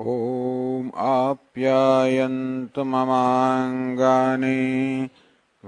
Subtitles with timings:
[0.00, 4.60] Om आप्यायन्तु ममाङ्गानि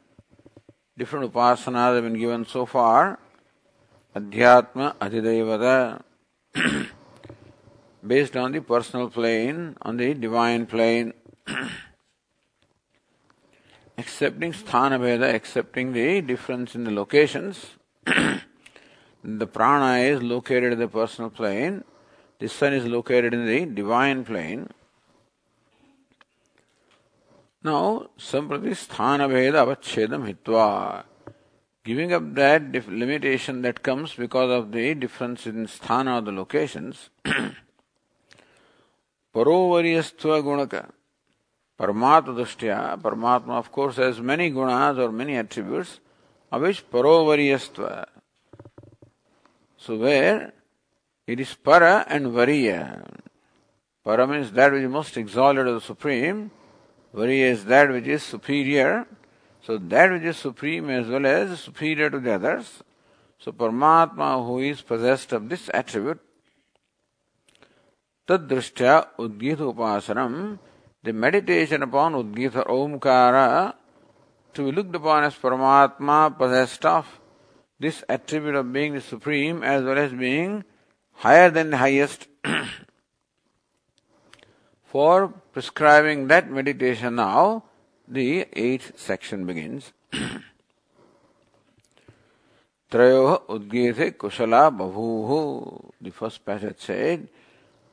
[0.99, 3.17] different upasanas have been given so far.
[4.13, 6.01] Adhyatma Adhidevada
[8.05, 11.13] based on the personal plane, on the divine plane,
[13.99, 17.71] accepting sthana veda, accepting the difference in the locations.
[19.23, 21.83] the prana is located in the personal plane,
[22.39, 24.69] the sun is located in the divine plane.
[27.61, 31.03] Now, samprati sthana veda avachedam hitva.
[31.83, 36.31] Giving up that dif- limitation that comes because of the difference in sthana or the
[36.31, 37.09] locations.
[39.35, 40.89] Parovaryastva gunaka.
[41.79, 43.01] Paramatma dushtya.
[43.01, 45.99] Paramatma, of course, has many gunas or many attributes,
[46.51, 48.05] of which parovaryastva.
[49.77, 50.51] So, where
[51.25, 53.05] it is para and variya.
[54.03, 56.51] Para means that which is most exalted the Supreme.
[57.15, 59.07] Variya is that which is superior.
[59.61, 62.83] So that which is supreme as well as superior to the others.
[63.39, 66.19] So Paramatma who is possessed of this attribute,
[68.27, 70.59] Tadrishtya Udgita Upasanam,
[71.03, 73.73] the meditation upon Udgita Omkara,
[74.53, 77.19] to be looked upon as Paramatma possessed of
[77.79, 80.63] this attribute of being the supreme as well as being
[81.13, 82.27] higher than the highest.
[84.83, 87.63] For prescribing that meditation now,
[88.07, 89.93] the eighth section begins.
[92.91, 95.91] Trayo Udgite Kushala Bhavuhu.
[96.01, 97.29] The first passage said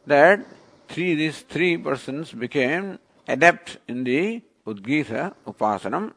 [0.06, 0.41] that
[0.89, 2.99] three, these three persons became
[3.29, 6.13] adept in the Udgita Upasanam.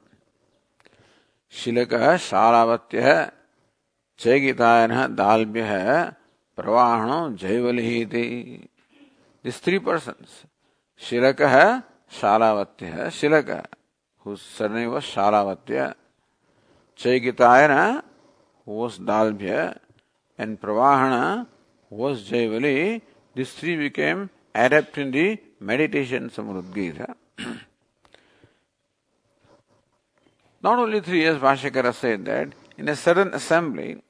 [1.53, 3.07] शिलकः शालावत्यः
[4.19, 5.73] चैगितायनः दाल्भ्यः
[6.57, 8.23] प्रवाहणो जैवलिः इति
[9.45, 10.35] this three persons
[11.01, 11.55] शिलकः
[12.19, 13.63] शालावत्यः शिलकः
[14.25, 15.93] whose surname Shalavatya
[16.99, 17.73] Chaikitayana
[18.67, 19.55] whose Dalbhya
[20.39, 21.13] and Pravahana
[21.91, 22.77] whose Jaivali
[23.35, 24.27] this three became
[24.65, 26.45] adept in the meditations of
[30.61, 34.01] Not only three, as Bhashyakara said that, in a certain assembly,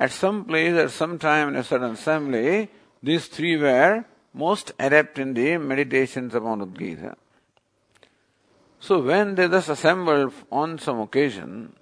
[0.00, 2.70] at some place, at some time in a certain assembly,
[3.02, 7.14] these three were most adept in the meditations upon Udgita.
[8.80, 11.74] So when they thus assembled on some occasion,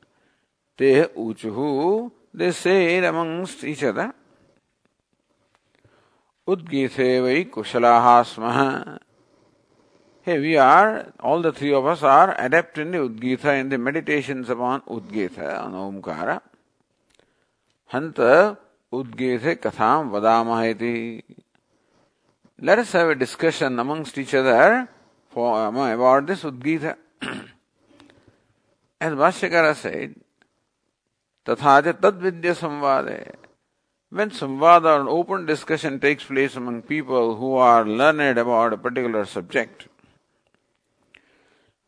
[0.77, 4.15] they uchuhu, they said amongst each other,
[6.49, 7.95] उद्गीते वै कुशला
[8.29, 8.45] स्म।
[10.27, 10.87] हे we are
[11.29, 12.97] all the three of us are adept in the
[13.47, 16.29] in the meditation upon Udgita Omkara
[17.91, 18.19] हंत
[18.93, 20.61] उद्गीत कथा वदामह
[22.59, 24.75] let us have a discussion amongst each other
[25.33, 26.85] about this Udgita
[29.01, 30.15] and Bhashyakara said
[31.47, 33.07] तथा च तद्विद्य संवाद
[34.13, 39.25] when samvada or open discussion takes place among people who are learned about a particular
[39.25, 39.89] subject,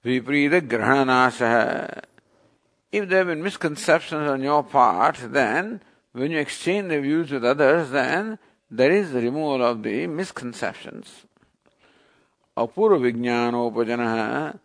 [0.02, 2.02] viprita grahanasha.
[2.90, 5.82] If there have been misconceptions on your part, then
[6.12, 8.38] when you exchange the views with others, then
[8.70, 11.26] there is the removal of the misconceptions.
[12.56, 14.58] Apurva vijnanopajana.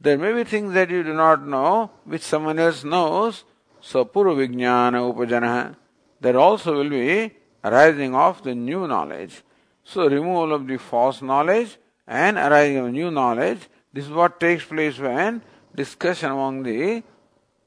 [0.00, 3.44] There may be things that you do not know, which someone else knows.
[3.80, 5.76] So purva vijnana
[6.24, 7.30] there also will be
[7.62, 9.42] arising of the new knowledge.
[9.84, 11.76] So removal of the false knowledge
[12.06, 15.42] and arising of new knowledge, this is what takes place when
[15.74, 17.02] discussion among the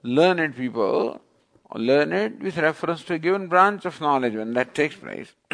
[0.01, 1.21] learned people,
[1.75, 5.33] learned with reference to a given branch of knowledge, when that takes place.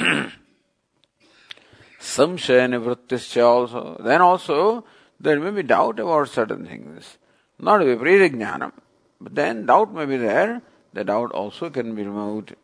[2.00, 3.98] Samshaya nivrittischa also.
[4.02, 4.86] Then also
[5.20, 7.18] there may be doubt about certain things.
[7.60, 8.72] Not viparita jnanam,
[9.20, 10.62] but then doubt may be there.
[10.94, 12.56] The doubt also can be removed.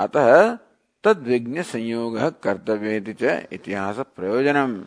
[0.00, 0.56] अतः
[1.04, 2.96] तद्विज्ञ संयोग कर्तव्य
[3.52, 4.82] इतिहास प्रयोजनम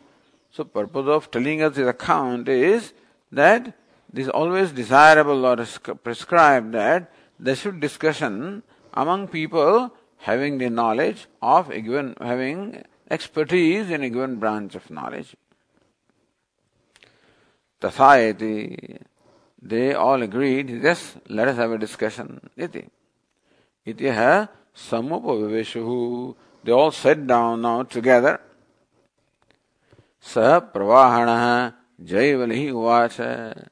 [0.58, 2.92] so purpose of telling us account is
[3.34, 3.72] that
[4.16, 5.66] this always desirable or
[6.04, 7.08] prescribe that
[7.56, 8.62] should discussion
[8.94, 14.90] among people having the knowledge of a given having expertise in a given branch of
[14.90, 15.36] knowledge.
[17.82, 18.98] Tathayati.
[19.64, 22.50] They all agreed, yes, let us have a discussion.
[22.58, 22.88] Iti.
[23.86, 26.36] Iti ha Samupaviveshu.
[26.64, 28.40] They all sat down now together.
[30.20, 33.68] Sah Pravahana Jaivali Uvacha.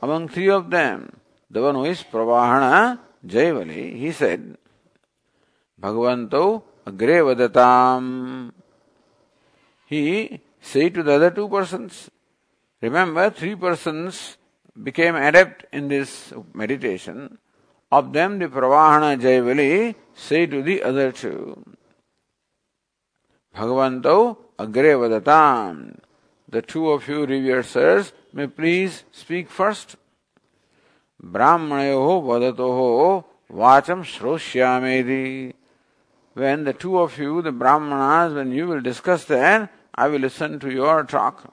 [0.00, 1.16] Among three of them,
[1.50, 4.56] the one who is Pravahana Jaivali, he said,
[5.80, 8.52] Bhagavanto Agre Vadatam.
[9.86, 12.10] He said to the other two persons,
[12.80, 14.38] remember three persons
[14.80, 17.38] became adept in this meditation.
[17.92, 21.62] Of them, the Pravahana Jaivali say to the other two,
[23.54, 25.98] Bhagavanto agre vadatam.
[26.48, 29.96] The two of you revered sirs may please speak first.
[31.22, 35.52] Brahmanayo vadatoho vacham shroshyamedi.
[36.32, 40.58] When the two of you, the Brahmanas, when you will discuss then, I will listen
[40.60, 41.52] to your talk.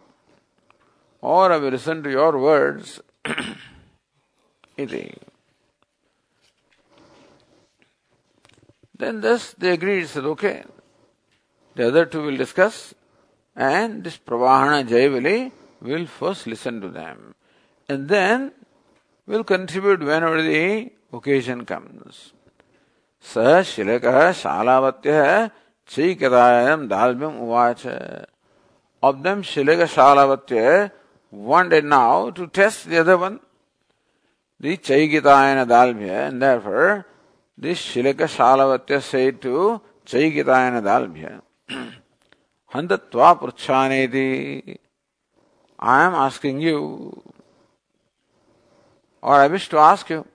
[1.19, 3.01] Or I will listen to your words.
[4.77, 5.17] Iti.
[8.99, 10.63] Then thus they agreed, said, okay,
[11.75, 12.93] the other two will discuss,
[13.55, 15.51] and this Pravahana Jaivali
[15.81, 17.33] will first listen to them.
[17.87, 18.51] And then
[19.25, 22.33] will contribute whenever the occasion comes.
[23.19, 23.35] स
[23.67, 25.49] शिलकः शालावत्यः
[25.91, 27.81] चैकदायनं दाल्म्यम् उवाच
[29.03, 30.91] of them Shilaka Shalavatya
[31.31, 33.39] wanted now to test the other one,
[34.59, 37.05] the Chaigitayana Dalmya, and therefore
[37.61, 41.41] this Shilaka Shalavatya said to Chaikitayana Dalbhya,
[42.73, 44.77] Handatva Prachaneti,
[45.77, 47.21] I am asking you,
[49.21, 50.25] or I wish to ask you,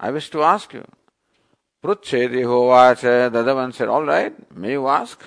[0.00, 0.86] I wish to ask you.
[1.84, 5.22] Prucheti hovacha, the other one said, all right, may you ask?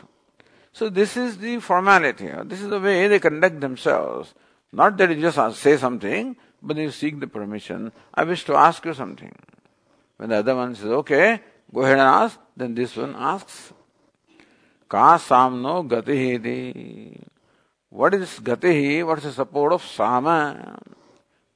[0.74, 4.34] So this is the formality, this is the way they conduct themselves.
[4.72, 7.92] Not that you just say something, but you seek the permission.
[8.12, 9.36] I wish to ask you something.
[10.18, 11.42] When the other one says, okay,
[11.74, 13.74] go ahead and ask, then this one asks,
[14.88, 17.22] Ka samno gatihi
[17.90, 19.06] What is gatihi?
[19.06, 20.78] What is the support of sama?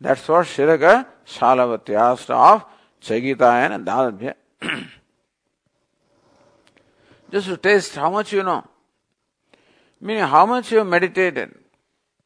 [0.01, 2.65] That's what Shilaka Shalavati asked of
[3.01, 4.33] Chagitaya and Dalabhya.
[7.31, 8.65] Just to taste how much you know.
[10.01, 11.53] Meaning how much you meditated,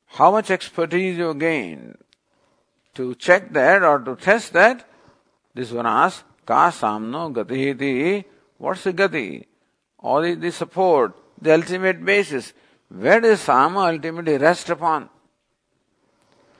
[0.05, 1.97] how much expertise you gained.
[2.95, 4.87] To check that or to test that,
[5.53, 8.25] this one asks, Ka samno gati
[8.57, 9.45] What's the gati?
[9.99, 12.53] All is the support, the ultimate basis.
[12.89, 15.09] Where does sama ultimately rest upon?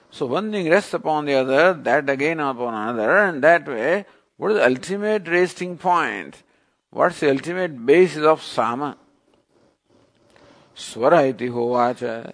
[0.09, 4.05] So one thing rests upon the other, that again upon another, and that way,
[4.37, 6.43] what is the ultimate resting point?
[6.91, 8.97] What's the ultimate basis of sama?
[10.75, 12.31] Swara iti hovacha.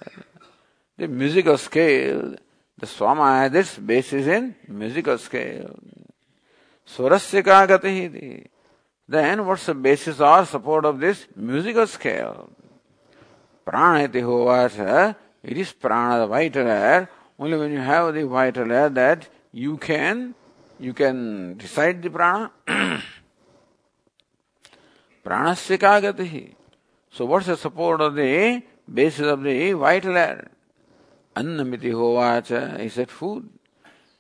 [0.98, 2.36] The musical scale,
[2.78, 5.74] the swama has its basis in musical scale.
[6.96, 8.30] स्वरस्य का गति ही थी
[9.10, 12.44] then what's basis or support of this musical scale
[13.68, 17.08] प्राण इति होवास it is prana the air
[17.40, 18.18] only when you have the
[18.72, 20.34] air that you can
[20.80, 21.18] you can
[21.58, 22.48] decide the prana
[25.26, 26.48] प्राणस्य का गति ही
[27.14, 28.62] so what's support of the
[28.96, 30.48] basis of the vital air
[31.36, 33.50] अन्नमिति होवाच is it food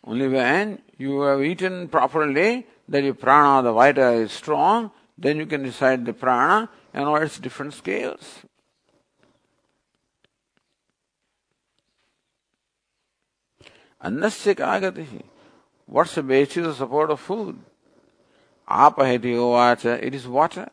[0.07, 5.45] only when you have eaten properly, that your prana, the vital is strong, then you
[5.45, 8.39] can recite the prana and all its different scales.
[14.03, 15.23] Annasya kagatihi.
[15.85, 17.57] What's the basis of support of food?
[18.69, 20.69] Apahiti ovacha, it is water.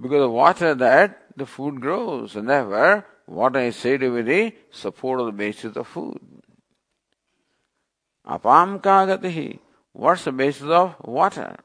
[0.00, 4.54] Because of water that the food grows, and therefore water is said to be the
[4.70, 6.41] support of the basis of food.
[8.26, 9.58] Apam kagatihi.
[9.92, 11.56] What's the basis of water?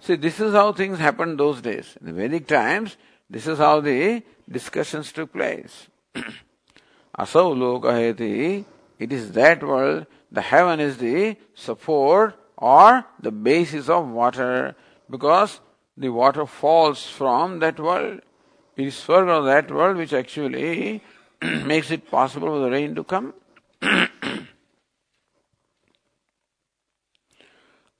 [0.00, 1.96] See, this is how things happened those days.
[2.00, 2.96] In the Vedic times,
[3.28, 5.88] this is how the discussions took place.
[7.18, 8.64] Asau lokaheti,
[8.98, 14.74] it is that world, the heaven is the support or the basis of water
[15.10, 15.60] because
[15.96, 18.20] the water falls from that world.
[18.76, 21.02] It is Swarga of that world which actually
[21.42, 23.34] makes it possible for the rain to come.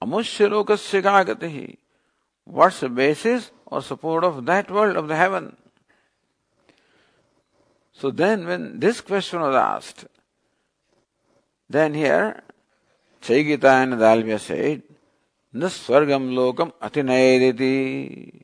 [0.03, 1.77] Amushya kagatihi.
[2.45, 5.57] What's the basis or support of that world of the heaven?
[7.93, 10.07] So then when this question was asked,
[11.69, 12.43] then here
[13.21, 14.83] Chaigita and Dalmya said,
[15.55, 18.43] Naswargam lokam atinayediti.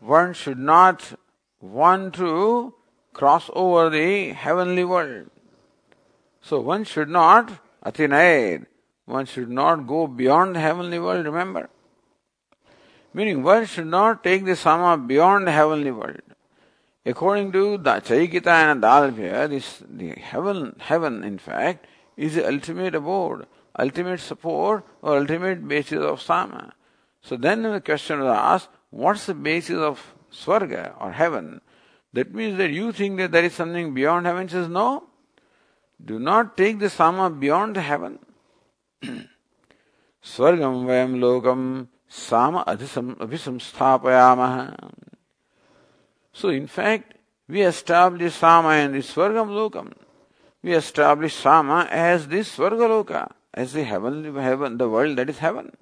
[0.00, 1.18] One should not
[1.60, 2.74] want to
[3.12, 5.30] cross over the heavenly world.
[6.42, 7.50] So one should not
[7.84, 8.66] atinayed.
[9.10, 11.68] One should not go beyond the heavenly world, remember.
[13.12, 16.22] Meaning one should not take the sama beyond the heavenly world.
[17.04, 21.86] According to the Chaikita and Dalbhya, this the heaven heaven in fact
[22.16, 26.72] is the ultimate abode, ultimate support or ultimate basis of sama.
[27.20, 31.60] So then the question was asked, what's the basis of swarga or heaven?
[32.12, 34.46] That means that you think that there is something beyond heaven.
[34.46, 35.08] He says, no.
[36.02, 38.18] Do not take the sama beyond heaven.
[40.22, 44.92] Swargam vayam lokam Sama abhisamsthapayamah.
[46.32, 47.14] So in fact,
[47.48, 49.92] we establish Sama in the Swargam Lokam.
[50.62, 55.72] We establish Sama as the Swargaloka, as the heavenly heaven, the world that is heaven.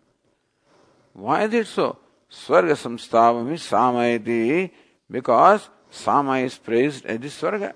[1.14, 1.98] Why is it so?
[2.30, 4.70] Swarga samstavami Sama iti,
[5.10, 7.72] because Sama is praised as the Swarga.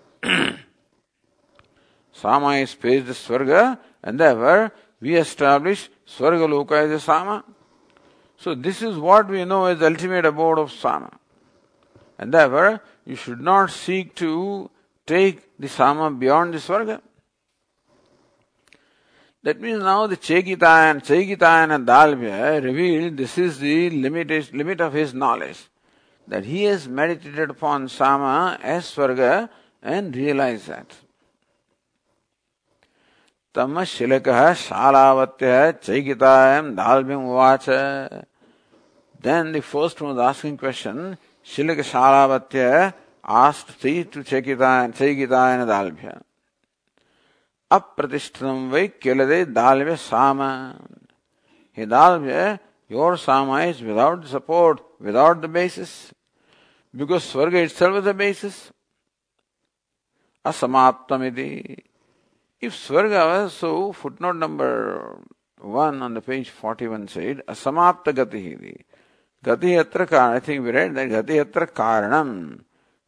[2.13, 4.71] Sama is praised as Swarga, and therefore
[5.03, 7.45] we establish Swargaloka as a Sama.
[8.37, 11.11] So this is what we know as ultimate abode of sama.
[12.19, 14.71] And therefore, you should not seek to
[15.07, 17.01] take the sama beyond the swarga.
[19.45, 24.81] That means now the Chaitanya, and Chaitanya and Dalbhya revealed this is the limit, limit
[24.81, 25.65] of his knowledge.
[26.29, 29.49] That he has meditated upon Sama as Swarga
[29.83, 30.95] and realized that.
[33.55, 35.39] तम शिलक शालावत
[35.85, 36.35] चैकिता
[36.73, 37.67] दालबिम उवाच।
[39.25, 41.17] Then the first one asking question
[41.47, 42.57] Shilaka Shalavat
[43.41, 46.17] asked three to Chaikita Chaikita Dalbhya
[47.71, 50.43] अप्रतिष्ठितम वै केलदे दालव्य साम
[51.79, 52.59] हे Dalbhya
[52.91, 55.93] your sama is without the support without the basis
[56.95, 57.83] because swarga it's
[58.17, 58.57] basis
[60.45, 61.53] असमाप्तमिति।
[62.62, 65.20] If Swarga was so, footnote number
[65.60, 68.84] one on the page 41 said, Asamapta gatihi.
[69.44, 72.30] गति अत्र कारण I think we read that गति अत्र कारणम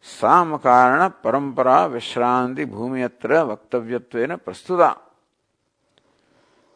[0.05, 4.89] साम कारण परंपरा विश्रांति भूमि अत्र वक्तव्यत्वेन प्रस्तुता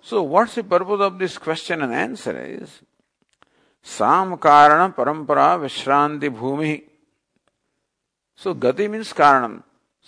[0.05, 2.79] so what's the purpose of this question and answer is
[3.87, 6.75] साम कारण परंपरा विश्रांति भूमि
[8.41, 9.13] सो गति means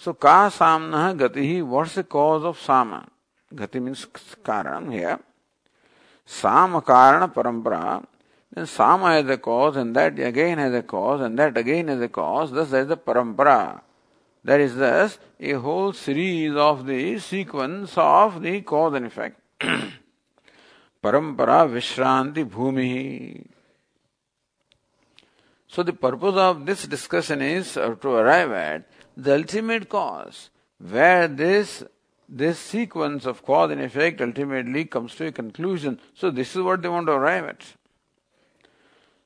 [0.01, 3.07] So ka samna gatihi, what's the cause of sama?
[3.55, 4.07] Gati means
[4.43, 5.19] karanam here.
[6.25, 8.03] Sama karana parampara.
[8.51, 12.01] Then sama is a cause and that again is a cause and that again is
[12.01, 12.51] a cause.
[12.51, 13.83] Thus there is the parampara.
[14.43, 19.39] There is thus a whole series of the sequence of the cause and effect.
[21.05, 23.47] parampara Vishranti Bhumi.
[25.69, 30.50] So, the purpose of this discussion is to arrive at the ultimate cause,
[30.80, 31.84] where this
[32.28, 36.00] this sequence of cause and effect ultimately comes to a conclusion.
[36.16, 37.64] So, this is what they want to arrive at.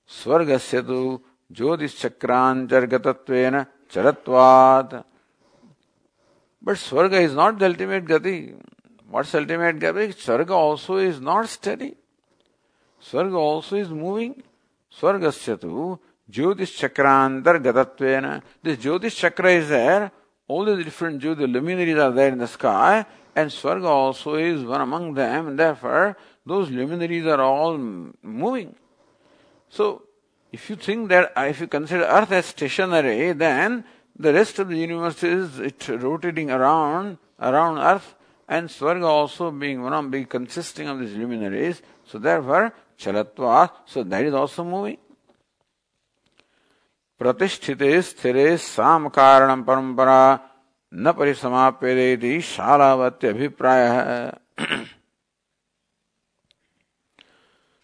[0.10, 1.22] स्वर्गस्य तु
[1.54, 5.04] ज्योतिश्चक्रान्तर्गतत्वेन चरत्वात्
[6.62, 8.54] But Swarga is not the ultimate gati.
[9.10, 10.14] What's ultimate gati?
[10.14, 11.96] Swarga also is not steady.
[13.02, 14.44] Swarga also is moving.
[15.00, 15.98] Swargasya tu
[16.31, 18.43] Jyotish Gatatvena.
[18.63, 20.11] This Jyotish Chakra is there.
[20.49, 23.07] All the different Jyoti luminaries are there in the sky.
[23.37, 25.49] And Swarga also is one among them.
[25.49, 26.17] And therefore,
[26.47, 28.75] those luminaries are all moving.
[29.69, 30.03] So,
[30.53, 33.85] if you think that, uh, if you consider Earth as stationary, then
[34.17, 38.15] the rest of the universe is it rotating around, around Earth,
[38.47, 41.83] and Swarga also being one of being consisting of these luminaries.
[42.05, 44.99] So therefore, Chalatva, so that is also moving.
[47.21, 50.39] प्रतिष्ठित स्थिर साम कारण परंपरा,
[50.93, 53.87] न परिसमाप्य शालावत्य अभिप्राय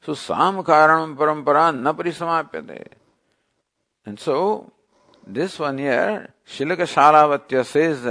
[0.04, 2.84] सो साम कारण परंपरा न परिसमाप्य दे
[4.06, 4.36] end so
[5.28, 8.06] this one here Shilaka Shalavatya says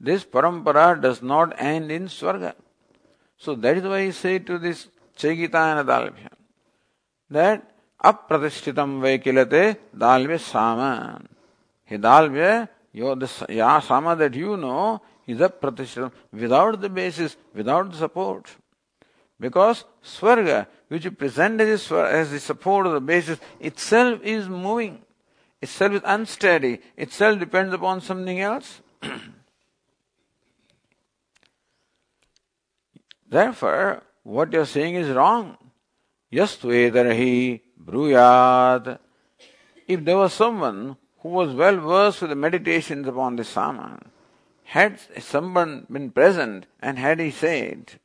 [0.00, 2.52] this parampara does not end in swarga
[3.42, 4.86] so that is why say to this
[5.18, 5.82] Chegita
[7.32, 7.62] that
[8.05, 9.63] अप्रतिष्ठितम वे किलते
[9.95, 10.79] दालव्य साम
[11.85, 17.35] he dalvya your the ya sama that you know is a pratishthitam without the basis
[17.53, 18.55] without the support
[19.39, 25.01] because swarga which you present as, as the support of the basis itself is moving
[25.61, 28.81] itself is unsteady itself depends upon something else
[33.29, 35.57] therefore what you are saying is wrong
[36.32, 38.98] yastu edarahi bruyad.
[39.86, 44.00] If there was someone who was well versed with the meditations upon this Sama,
[44.64, 47.98] had someone been present and had he said,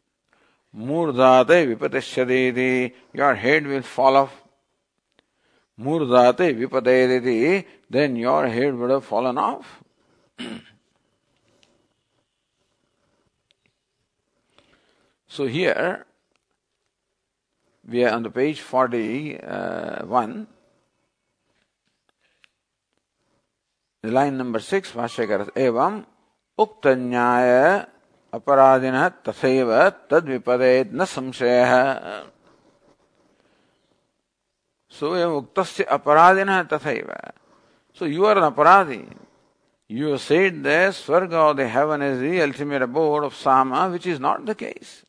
[0.75, 4.43] Murdate vipatashyadeti, your head will fall off.
[5.77, 9.83] Murdate vipadedeti, then your head would have fallen off.
[15.27, 16.05] so here,
[17.87, 20.47] we are on the page 41,
[24.01, 26.05] the line number 6, Bhashyakara, evam
[26.57, 27.87] uktanyaya
[28.31, 32.23] aparadina taseva tadvipadet na samshaya.
[34.89, 37.31] So evam uktasya aparadinah taseva.
[37.93, 39.07] So you are an aparadi.
[39.89, 44.19] You said the Swarga or the heaven is the ultimate abode of Sama, which is
[44.19, 45.03] not the case.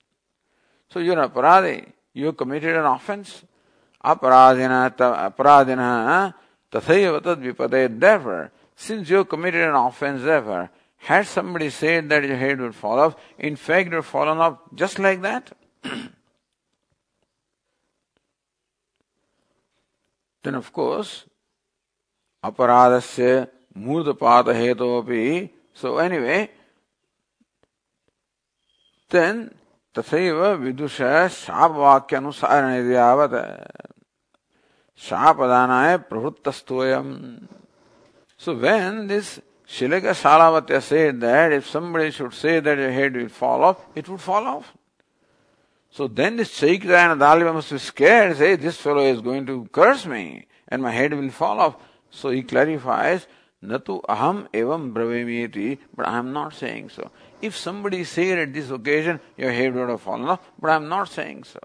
[0.90, 3.44] So you are an aparadi you committed an offense.
[4.02, 6.32] Aparadina, aparadina,
[6.70, 8.00] tathayava tad vipade.
[8.00, 12.98] Therefore, since you committed an offense, therefore, had somebody said that your head would fall
[12.98, 15.52] off, in fact, it would fallen off just like that.
[20.42, 21.24] then, of course,
[22.42, 25.50] aparadasya murdapata hetopi.
[25.74, 26.50] So, anyway,
[29.10, 29.52] then
[29.94, 30.96] तथैव विदुष
[31.32, 33.34] शाप वाक्य अनुसार यावत
[35.02, 37.10] शाप दानाय प्रवृत्त स्तोयम
[38.40, 39.38] so when this
[39.70, 44.08] Shileg Shalavat said that if somebody should say that your head will fall off it
[44.08, 44.72] would fall off
[45.96, 50.24] so then this Chaikrayan Dalve must say this fellow is going to curse me
[50.72, 51.74] and my head will fall off
[52.14, 53.26] so he clarifies
[53.62, 56.72] न तो अहम एवं ब्रवेमी but I am not say
[57.43, 61.09] If somebody said at this occasion, your head would have fallen off, but I'm not
[61.09, 61.59] saying so.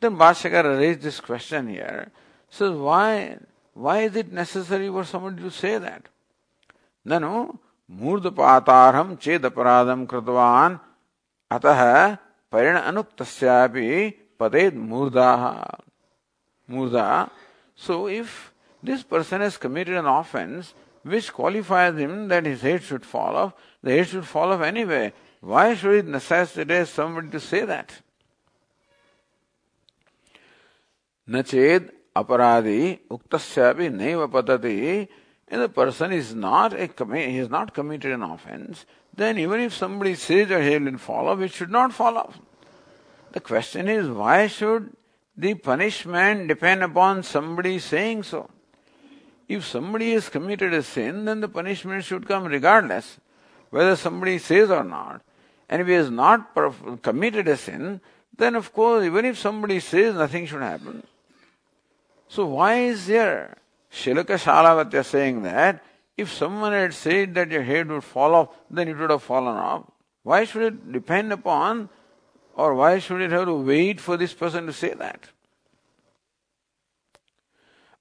[0.00, 2.10] Then Bhashyakara raised this question here.
[2.50, 3.38] Says, why,
[3.74, 6.08] why is it necessary for somebody to say that?
[7.06, 7.58] Nanu,
[7.90, 10.78] मूर्धपातारहम चेद अपराधम कृतवान
[11.56, 11.82] अतः
[12.52, 13.88] परिण अनुक्तस्यापि
[14.40, 15.32] पदेद मूर्धा
[16.70, 17.30] मूर्धा
[17.74, 23.06] so if this person has committed an offense which qualifies him that his head should
[23.06, 23.52] fall off
[23.83, 25.13] the head should fall off anyway.
[25.41, 28.01] Why should it necessitate somebody to say that?
[31.29, 35.07] Nached aparadi uktasyapi neva patati
[35.49, 39.73] and the person is not a he has not committed an offense, then even if
[39.73, 42.39] somebody says that he will fall off, it should not fall off.
[43.33, 44.95] The question is why should
[45.35, 48.49] the punishment depend upon somebody saying so?
[49.47, 53.19] If somebody has committed a sin, then the punishment should come regardless
[53.72, 55.22] whether somebody says or not.
[55.68, 56.54] And if he has not
[57.02, 58.00] committed a sin,
[58.36, 61.02] then of course, even if somebody says, nothing should happen.
[62.28, 63.58] So why is there
[63.92, 65.82] Shilaka Shalavatya saying that
[66.16, 69.56] if someone had said that your head would fall off, then it would have fallen
[69.56, 69.84] off?
[70.22, 71.88] Why should it depend upon,
[72.54, 75.28] or why should it have to wait for this person to say that?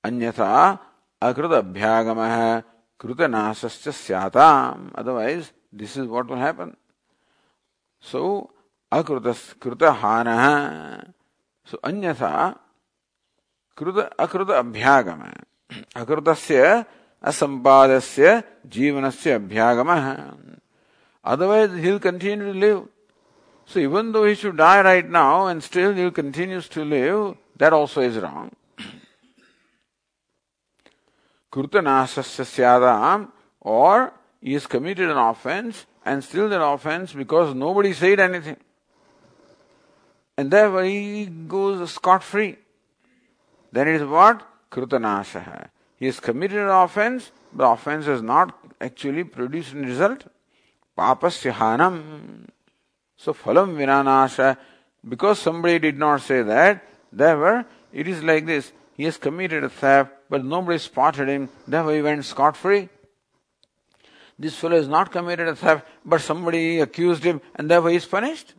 [0.03, 0.79] अन्यथा
[1.21, 2.19] अकृत अभ्यागम
[3.01, 6.75] कृतनाशस्य स्याताम otherwise this is what will happen.
[7.99, 8.51] So,
[8.91, 11.13] akrutas kruta hana.
[11.65, 12.57] So, anyatha
[13.77, 15.21] कृत अकृत अभ्यागम
[16.01, 16.83] अकृतस्य
[17.29, 18.41] असंपादस्य
[18.75, 19.89] जीवनस्य अभ्यागम
[21.23, 22.87] otherwise he'll continue to live
[23.65, 27.73] so even though he should die right now and still he continues to live that
[27.73, 28.49] also is wrong
[31.51, 33.29] Krutanasasya syadam
[33.61, 38.56] or he has committed an offense and still that offense because nobody said anything
[40.36, 42.56] and therefore he goes scot free
[43.72, 44.42] then it is what?
[44.70, 45.68] Krutanasha.
[45.96, 50.24] He has committed an offense, the offense has not actually produced any result.
[50.96, 52.48] Papasya hanam.
[53.16, 54.58] So phalam vinanasha.
[55.08, 58.72] Because somebody did not say that, therefore it is like this.
[58.94, 62.88] He has committed a theft, but nobody spotted him, therefore he went scot free
[64.41, 68.05] This fellow has not committed a theft, but somebody accused him, and therefore he is
[68.05, 68.53] punished.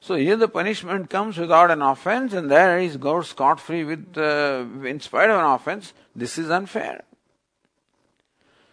[0.00, 4.18] So here the punishment comes without an offense, and there he goes scot free with,
[4.18, 5.92] uh, in spite of an offense.
[6.14, 7.04] This is unfair.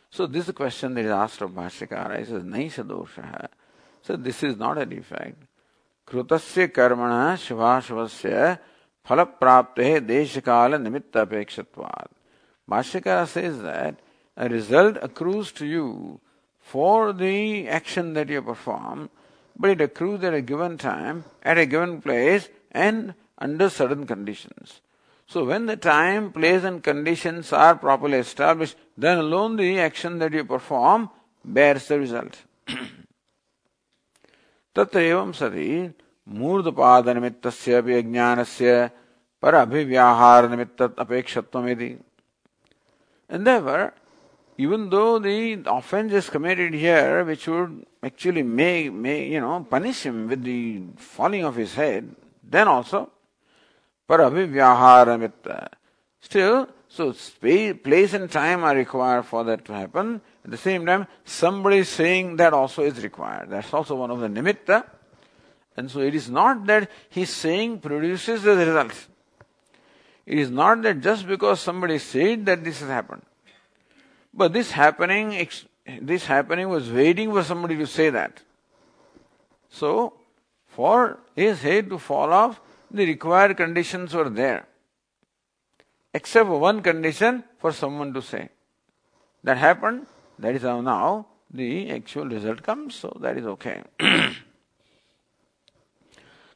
[0.09, 2.17] So this is the question that is asked of Bhashyakara.
[2.17, 3.47] He says, Naisha dosha.
[4.01, 5.43] So this is not a defect.
[6.09, 8.57] कृतस्य कर्मण शुभाशुभस्य
[9.05, 12.07] फल प्राप्ते देश काल निमित्त अपेक्षत्वाद
[12.69, 13.99] Bhashyakara says that
[14.38, 16.19] a result accrues to you
[16.59, 19.09] for the action that you perform
[19.59, 24.79] but it accrues at a given time, at a given place, and under certain conditions.
[25.27, 30.31] So when the time, place, and conditions are properly established, then alone the action that
[30.31, 31.09] you perform
[31.43, 32.38] bears the result.
[34.75, 35.69] तत्र एवं सति
[36.39, 38.89] मूर्धपाद निमित्तस्य अपि अज्ञानस्य
[39.41, 41.97] पर अभिव्याहार निमित्त अपेक्षत्वमिति
[43.29, 43.93] and therefore
[44.56, 50.04] even though the offense is committed here, which would actually may, may you know, punish
[50.04, 53.10] him with the falling of his head, then also,
[54.08, 55.68] paravivyaharamitta.
[56.20, 60.20] Still, so space, place and time are required for that to happen.
[60.44, 63.50] At the same time, somebody saying that also is required.
[63.50, 64.84] That's also one of the nimitta.
[65.76, 69.08] And so it is not that his saying produces the result.
[70.24, 73.22] It is not that just because somebody said that this has happened.
[74.36, 75.48] But this happening,
[76.00, 78.42] this happening was waiting for somebody to say that.
[79.70, 80.14] So,
[80.66, 84.66] for his head to fall off, the required conditions were there.
[86.12, 88.48] Except for one condition for someone to say.
[89.44, 90.06] That happened,
[90.38, 93.82] that is how now the actual result comes, so that is okay.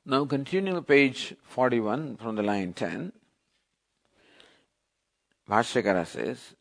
[0.04, 3.12] now continuing page 41 from the line 10,
[5.48, 6.54] Bhashyakara says,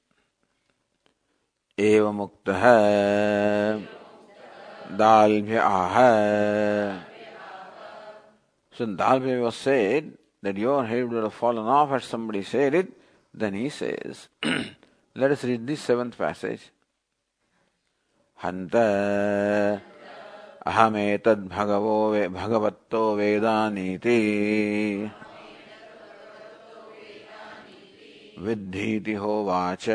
[1.80, 2.78] एव मुक्त है
[4.98, 5.98] दाल्भ्य आह
[8.78, 10.12] So Dalbhya was said
[10.44, 12.92] that your head would have fallen off as somebody said it.
[13.34, 14.28] Then he says,
[15.16, 16.70] let us read this seventh passage.
[18.44, 18.76] हन्त
[20.68, 24.20] अहमेतद् भगवो वे भगवत्तो वेदानीति
[28.46, 29.90] विद्धीति होवाच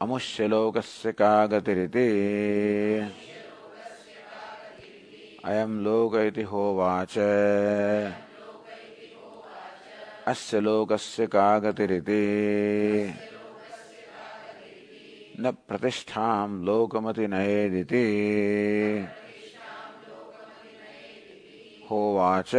[0.00, 2.08] अमुष्यलोकस्य का गतिरिति
[5.44, 7.18] अयं लोक इति होवाच।
[10.26, 12.20] अस्य लोकस्य का गतिरिति
[15.40, 18.06] न प्रतिष्ठां लोकमति नयेदिति।
[21.90, 22.50] होवाच।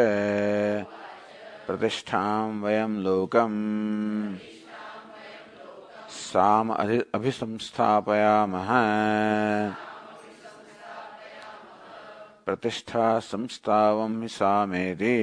[1.68, 4.57] प्रतिष्ठां वयं लोकम्।
[6.27, 6.71] साम
[7.15, 8.71] अभिसंस्थापयामः
[12.47, 15.17] प्रतिष्ठा संस्थावं हि सामेति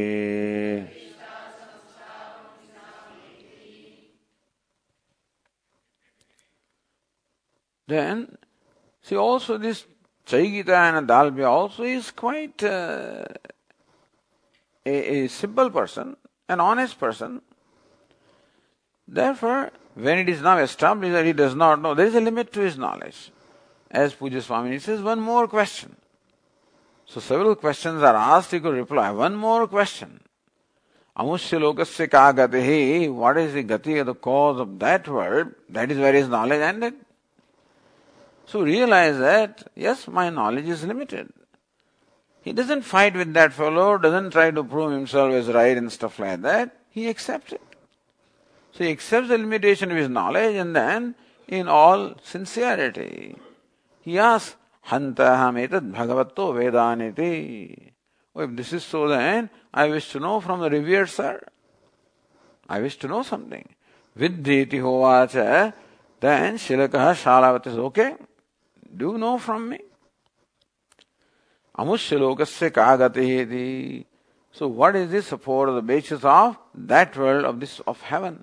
[7.90, 8.38] Then,
[9.02, 9.88] see also this
[10.28, 13.26] Chaigita and Dalbya also is quite uh,
[14.86, 16.16] a, a simple person,
[16.48, 17.42] an honest person.
[19.08, 22.53] Therefore, when it is now established that he does not know, there is a limit
[22.53, 23.31] to his knowledge.
[23.91, 25.97] As Puja Swami says, one more question.
[27.07, 29.11] So several questions are asked, he could reply.
[29.13, 30.21] One more question.
[31.17, 35.55] Amushya lokasya ka gatihi, what is the gati, the cause of that word?
[35.69, 36.95] That is where his knowledge ended.
[38.47, 41.33] So realize that, yes, my knowledge is limited.
[42.43, 46.19] He doesn't fight with that fellow, doesn't try to prove himself as right and stuff
[46.19, 46.77] like that.
[46.91, 47.63] He accepts it.
[48.77, 51.15] So he accepts the limitation of his knowledge and then,
[51.47, 53.37] in all sincerity,
[54.01, 54.57] He asks,
[54.89, 57.93] Hantaham etad bhagavatto vedaniti.
[58.35, 61.41] Oh, if this is so, then I wish to know from the revered sir.
[62.69, 63.69] I wish to know something.
[64.19, 65.73] Viddhiti hovacha.
[66.19, 68.17] Then Shilakaha Shalavati says, okay,
[68.97, 69.79] do you know from me.
[71.79, 74.05] Amushalokasya kagati
[74.53, 78.43] So what is this for the basis of that world of this of heaven?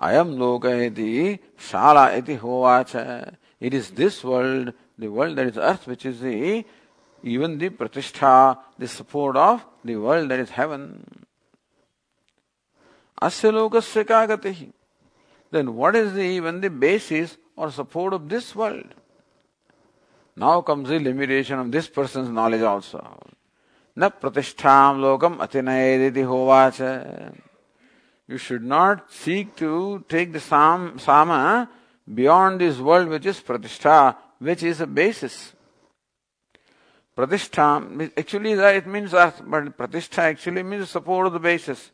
[0.00, 3.34] Ayam loka iti shala iti hovacha.
[3.60, 6.64] It is this world, the world that is earth, which is the
[7.22, 11.26] even the pratishtha, the support of the world that is heaven.
[13.20, 14.72] Asya lokasya kagatihi.
[15.50, 18.94] Then what is the, even the basis or support of this world?
[20.36, 23.18] Now comes the limitation of this person's knowledge also.
[23.96, 27.34] Na pratishtham lokam atinayediti hovacha.
[28.28, 31.70] You should not seek to take the sam, sama
[32.12, 35.52] beyond this world which is pratishtha, which is a basis.
[37.16, 41.92] Pratishtha, actually it means earth, but pratishtha actually means support of the basis.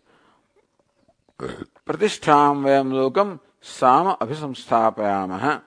[1.39, 5.63] Pratistham vayam lokam sama abhisamsthapayamaha.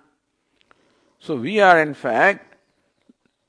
[1.19, 2.56] So we are in fact,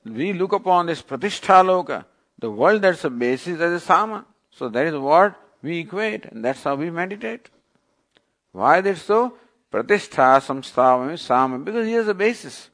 [0.05, 2.05] we look upon this pratishtha loka,
[2.37, 4.25] the world that's a basis as a sama.
[4.51, 7.49] So that is what we equate and that's how we meditate.
[8.51, 9.33] Why that so?
[9.71, 12.69] Pratishtha samsthavami sama, because he has a basis.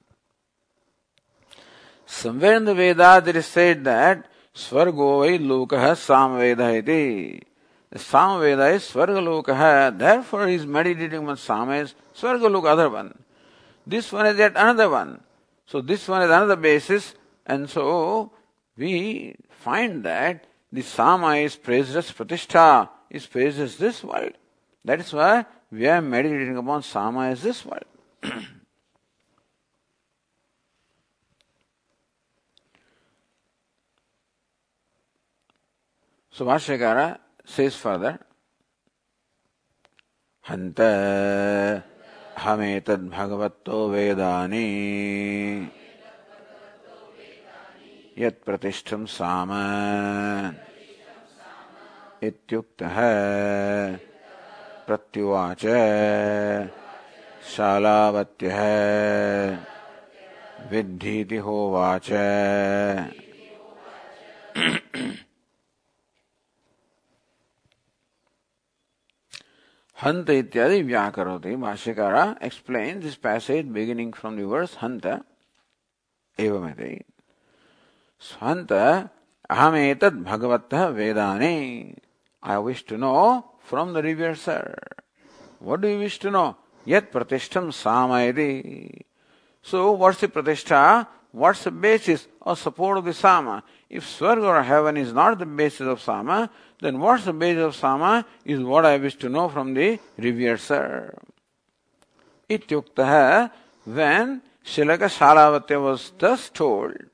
[2.06, 7.42] Somewhere in the Vedas it is said that Swargo vai lokaha samveda iti.
[7.90, 13.24] The samveda is Swargalokaha, therefore he is meditating on Sama is Swargaloka, other one.
[13.86, 15.22] This one is yet another one.
[15.66, 17.14] So this one is another basis,
[17.46, 18.32] and so
[18.78, 24.34] we find that the Sama is praised as Pratishtha, is praised as this world.
[24.84, 27.86] That is why we are meditating upon Sama as this world.
[36.32, 38.18] so Bhashyakara says further,
[40.50, 40.80] हन्त
[42.44, 44.68] हमेतद्भगवत्तो वेदानि
[48.18, 49.52] यत्प्रतिष्ठं साम
[52.24, 52.98] इत्युक्तः
[54.88, 55.64] प्रत्युवाच
[57.56, 58.60] शालावत्यः
[60.70, 62.12] विद्धीति होवाच।
[69.98, 75.06] हंत इत्यादि व्याकरोति। Bhashyakara explain this passage beginning from the verse हंत
[76.40, 76.94] एवमेति।
[78.24, 81.56] स्वंत अहम एतद भगवत वेदाने।
[82.44, 83.16] I wish to know
[83.70, 84.64] from the revered sir
[85.64, 86.46] what do wish to know
[86.86, 88.12] यद प्रतिष्ठम साम
[89.66, 90.82] so what's the pratishtha
[91.36, 95.88] what's basis or support of the sama if swarga or heaven is not the basis
[95.88, 96.34] of sama
[96.82, 98.04] then what's basis of sama
[98.48, 101.12] is what I wish to know from the revered sir
[102.50, 103.50] इत्युक्त है
[103.88, 104.40] when
[104.76, 107.08] Shilaka Shalavatya was thus told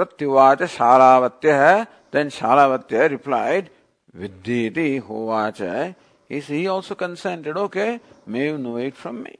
[0.00, 1.82] प्रत्युवाच शालावत्य है
[2.12, 3.68] then Shalavatya replied
[4.16, 5.60] विद्धि होवाच
[6.30, 7.90] is he also consented okay
[8.28, 9.36] may you know it from me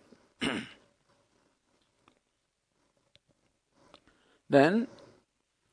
[4.50, 4.86] then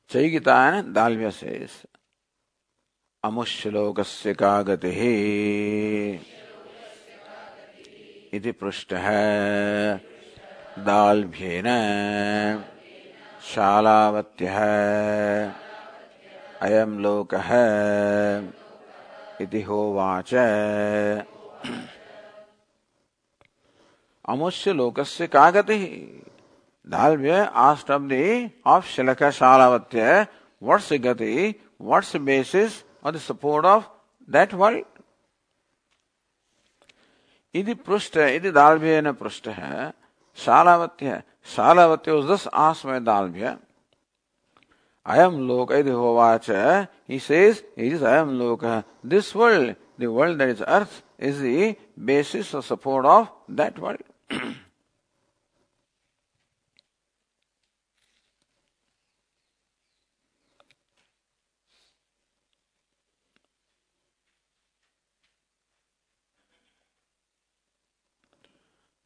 [0.09, 1.83] Chaigitan Dalvya says
[3.23, 3.99] अमुश्लोक
[4.39, 4.91] का गति
[8.61, 9.97] पृष्ठ है
[13.47, 14.57] शालावत्यः।
[16.61, 17.49] अयम् लोकः
[19.41, 20.33] इति होवाच।
[24.29, 25.85] अमुष्य लोकस्य का गतिः?
[26.89, 30.27] Dalvya asked of the of Shilaka Shalavatya
[30.63, 31.55] what's gati?
[31.81, 33.85] What's basis or the support of
[34.29, 34.85] that world
[37.55, 39.49] इति पृष्ठ, इति दाल्व्येन पृष्ठ।
[40.37, 43.59] Shalavatya Shalavati was thus asked by Dalbhya,
[45.05, 48.83] Ayam Loka He says, He is Ayam Loka.
[49.01, 54.01] This world, the world that is earth, is the basis or support of that world.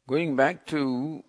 [0.08, 1.22] Going back to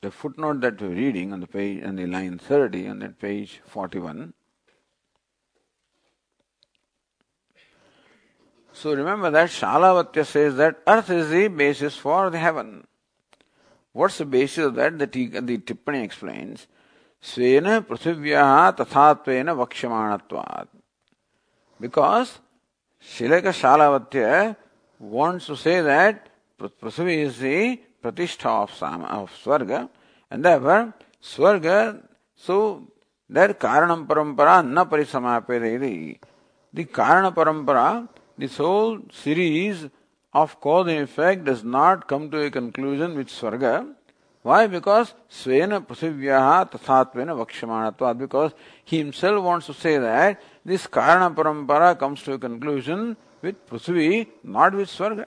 [0.00, 3.60] the footnote that we're reading on the page on the line 30 on that page
[3.66, 4.32] 41.
[8.72, 12.86] So remember that Shalavatya says that earth is the basis for the heaven.
[13.92, 14.98] What's the basis of that?
[14.98, 16.68] The, the Tippani explains.
[17.20, 20.68] Svena prithivya tathatvena vakshamanatvat.
[21.80, 22.38] Because
[23.02, 24.56] Shilaka Shalavatya
[25.00, 29.88] wants to say that Prithvi is the pratishtha of, Sama, of Swarga,
[30.30, 32.02] and therefore Swarga,
[32.34, 32.86] so
[33.30, 36.18] that Karanam Parampara na parisamapede.
[36.72, 39.88] The Karana Parampara, this whole series
[40.32, 43.94] of cause and effect does not come to a conclusion with Swarga.
[44.42, 44.66] Why?
[44.66, 48.18] Because Svena Prasivyaha Tathatvena Vakshamanatvat.
[48.18, 48.52] Because
[48.84, 54.28] he himself wants to say that this Karana Parampara comes to a conclusion with Prithvi,
[54.44, 55.26] not with Swarga.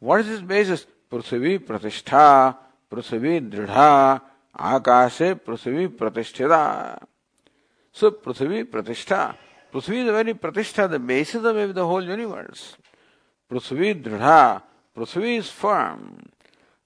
[0.00, 0.86] What is his basis?
[1.10, 2.56] Prithvi Pratishtha,
[2.90, 4.20] Prithvi Dridha,
[4.56, 7.02] Akashe Prithvi Pratishtha.
[7.92, 9.34] So Prithvi Pratishtha.
[9.72, 12.76] Prithvi is a very Pratishtha, the basis of the whole universe.
[13.50, 14.62] Prithvi Dridha.
[14.96, 16.22] Prithvi is firm.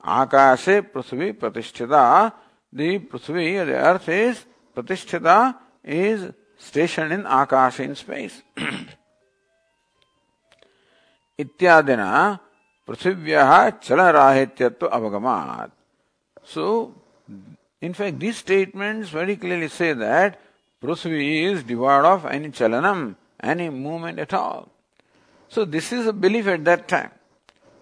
[0.04, 2.32] Akashe Prithvi Pratishtha.
[2.72, 4.44] The Prithvi, the earth is
[4.74, 8.42] Pratishtha, is stationed in Akash in space.
[11.38, 12.38] इत्यादिना
[12.92, 15.70] Prithivyaha chalarahityato avagamat.
[16.44, 16.94] So,
[17.80, 20.38] in fact, these statements very clearly say that
[20.82, 24.68] Prithvi is devoid of any chalanam, any movement at all.
[25.48, 27.12] So, this is a belief at that time.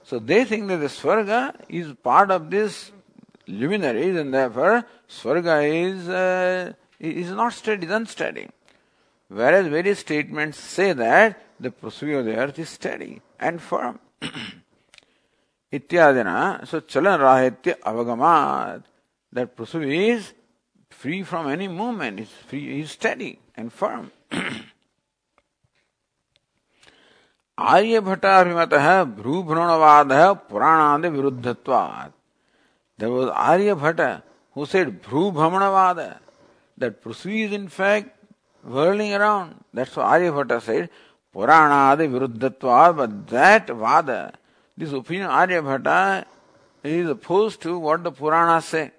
[0.04, 2.92] So, they think that the svarga is part of this
[3.48, 8.48] luminary, and therefore svarga is, uh, is not steady, is unsteady.
[9.26, 13.98] Whereas various statements say that the Prithvi of the earth is steady and firm.
[15.72, 18.82] Ityadina, so chalanrahitya avagamat.
[19.32, 20.32] That Prasuvi is
[20.90, 24.10] free from any movement, is free, he is steady and firm.
[27.58, 32.12] आर्यभट्टाभिमत है भ्रूभ्रूणवाद है पुराणादि विरुद्धत्वाद
[33.00, 34.00] there was Aryabhatta
[34.56, 35.98] who said bhrubhramanavada
[36.80, 38.10] that prithvi is in fact
[38.64, 39.64] whirling around.
[39.72, 40.90] That's what Aryabhatta said.
[41.34, 44.32] Puranadi viruddhatvad, but that vada
[44.80, 46.24] this opinion Aryabhata
[46.82, 48.90] is opposed to what the Puranas say.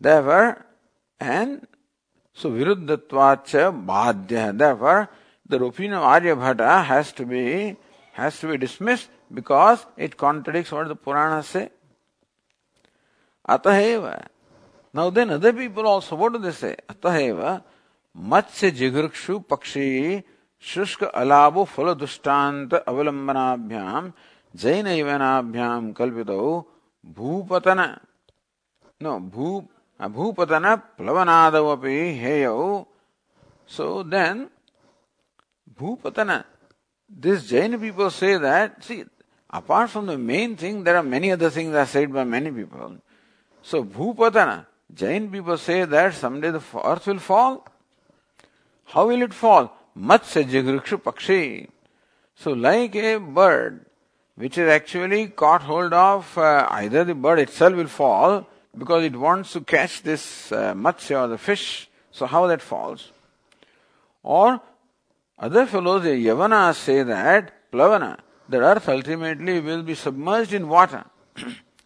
[0.00, 0.64] Therefore,
[1.20, 1.66] and
[2.32, 4.56] so Viruddhatvacha Bhadya.
[4.56, 5.08] Therefore,
[5.46, 7.76] the opinion of Aryabhata has to be
[8.12, 11.70] has to be dismissed because it contradicts what the Puranas say.
[13.48, 14.26] Ataheva.
[14.94, 16.76] Now then other people also, what do they say?
[16.88, 17.62] Ataheva
[18.16, 20.22] मत्स्य जिघृक्षु पक्षी
[20.60, 24.10] शुष्क अलाभो फल दुष्टान्त अवलंबनाभ्याम
[24.54, 26.30] जैन युवनाभ्याम कल्पित
[27.16, 27.80] भूपतन
[29.02, 29.60] नो भू
[30.00, 32.46] भूपतन प्लवनाद हेय।
[33.70, 34.46] So then
[35.80, 36.42] bhupatana
[37.10, 39.02] this Jain people say that see
[39.50, 42.98] apart from the main thing there are many other things are said by many people
[43.66, 47.58] so bhupatana Jain people say that someday the will fall
[48.88, 49.68] how will it fall
[50.10, 51.42] मत्स्य जिगृक्ष पक्षी
[52.40, 53.78] so like a bird
[54.38, 58.46] which is actually caught hold of, uh, either the bird itself will fall
[58.76, 61.88] because it wants to catch this uh, matsya or the fish.
[62.12, 63.10] So, how that falls?
[64.22, 64.60] Or
[65.38, 71.04] other fellows, the Yavana say that Plavana, the earth ultimately will be submerged in water.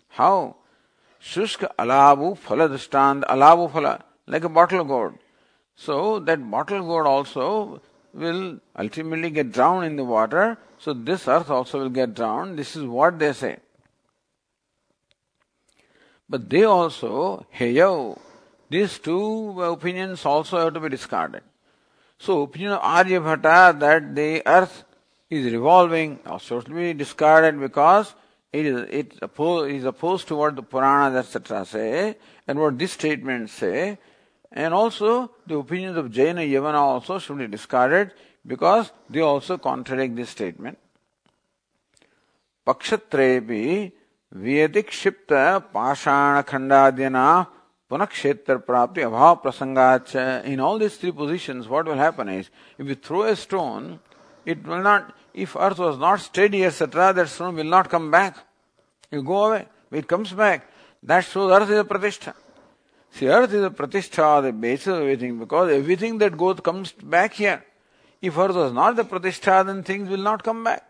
[0.09, 0.57] how?
[1.23, 5.19] Shushka alavu phala drishtand, alavu phala, like a bottle gourd.
[5.75, 7.81] So that bottle gourd also
[8.12, 10.59] will ultimately get drowned in the water.
[10.83, 12.59] So this earth also will get drowned.
[12.59, 13.59] This is what they say.
[16.29, 18.18] But they also, heyo,
[18.68, 21.42] these two opinions also have to be discarded.
[22.18, 24.83] So opinion of Aryabhata that the earth
[25.31, 28.14] is revolving also to be discarded because
[28.53, 31.64] it is it is opposed to what the Puranas etc.
[31.64, 32.16] say
[32.49, 33.99] and what this statement say
[34.55, 38.12] and also, the opinions of Jaina Yavana also should be discarded
[38.46, 40.78] because they also contradict this statement.
[42.66, 43.93] Pakshatrepi
[44.34, 47.47] Vyadikshipta Pashana Khandadhyana
[47.90, 50.45] Punakshetra Prapti Abhav Prasangacha.
[50.45, 54.01] In all these three positions, what will happen is, if you throw a stone,
[54.47, 58.36] it will not, if earth was not steady, etc., that stone will not come back.
[59.11, 59.66] You go away.
[59.90, 60.66] It comes back,
[61.03, 62.34] that shows earth is a pratishtha.
[63.11, 67.34] See, earth is a pratishtha, the basis of everything, because everything that goes comes back
[67.34, 67.62] here.
[68.23, 70.89] If earth was not the pratishtha, then things will not come back,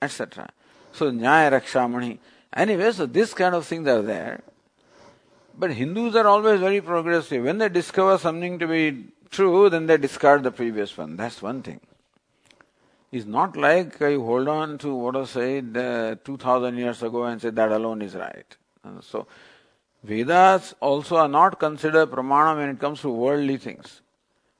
[0.00, 0.48] etc.
[0.92, 2.18] So, Nyaya Rakshamani.
[2.54, 4.40] Anyway, so this kind of things are there.
[5.58, 7.44] But Hindus are always very progressive.
[7.44, 11.16] When they discover something to be true, then they discard the previous one.
[11.16, 11.80] That's one thing.
[13.12, 17.40] is not like you hold on to what was said uh, 2000 years ago and
[17.40, 18.56] say that alone is right.
[18.84, 19.26] Uh, so,
[20.02, 24.00] Vedas also are not considered pramana when it comes to worldly things.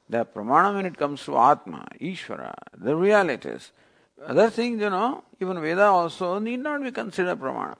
[0.09, 3.71] They are pramana when it comes to Atma, Ishvara, the realities.
[4.25, 7.77] Other things, you know, even Veda also need not be considered pramana.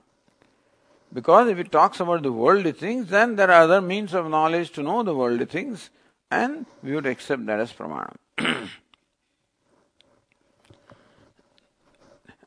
[1.14, 4.72] Because if it talks about the worldly things, then there are other means of knowledge
[4.72, 5.90] to know the worldly things,
[6.32, 8.16] and we would accept that as pramana.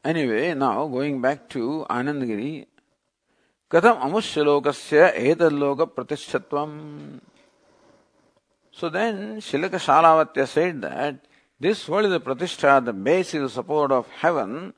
[0.05, 2.67] anyway, now going back to Anandagiri,
[3.73, 6.73] कथम अमुष्यलोकस्य एतल्लोक प्रतिष्ठत्वम
[8.80, 11.16] so then Shilaka Shalavatya said that
[11.60, 14.74] this world is the pratishtha, the base the support of heaven.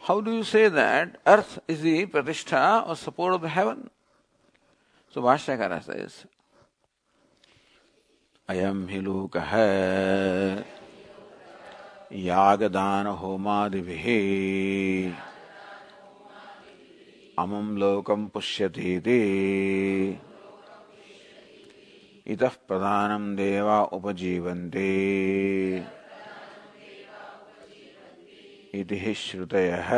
[0.00, 3.90] How do you say that earth is the pratishtha or support of heaven?
[5.10, 6.24] So Bhashyakara says,
[8.48, 10.64] अयम हि लोक है
[12.12, 13.82] यागदान होमादि
[17.38, 19.20] अमं लोकं पुष्यतीति
[22.26, 24.88] इतः प्रधानम देवा उपजीवन्ते।
[28.74, 29.90] इति श्रुतयः।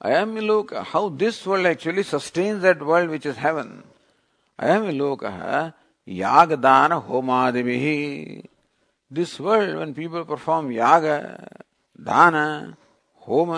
[0.00, 3.82] अयम लोक how this world actually sustains that world which is heaven
[4.58, 5.24] अयम लोक
[6.08, 7.84] यागदान होमादिभिः
[9.10, 11.04] this world when people perform yaga
[12.00, 12.34] dana
[13.22, 13.56] homa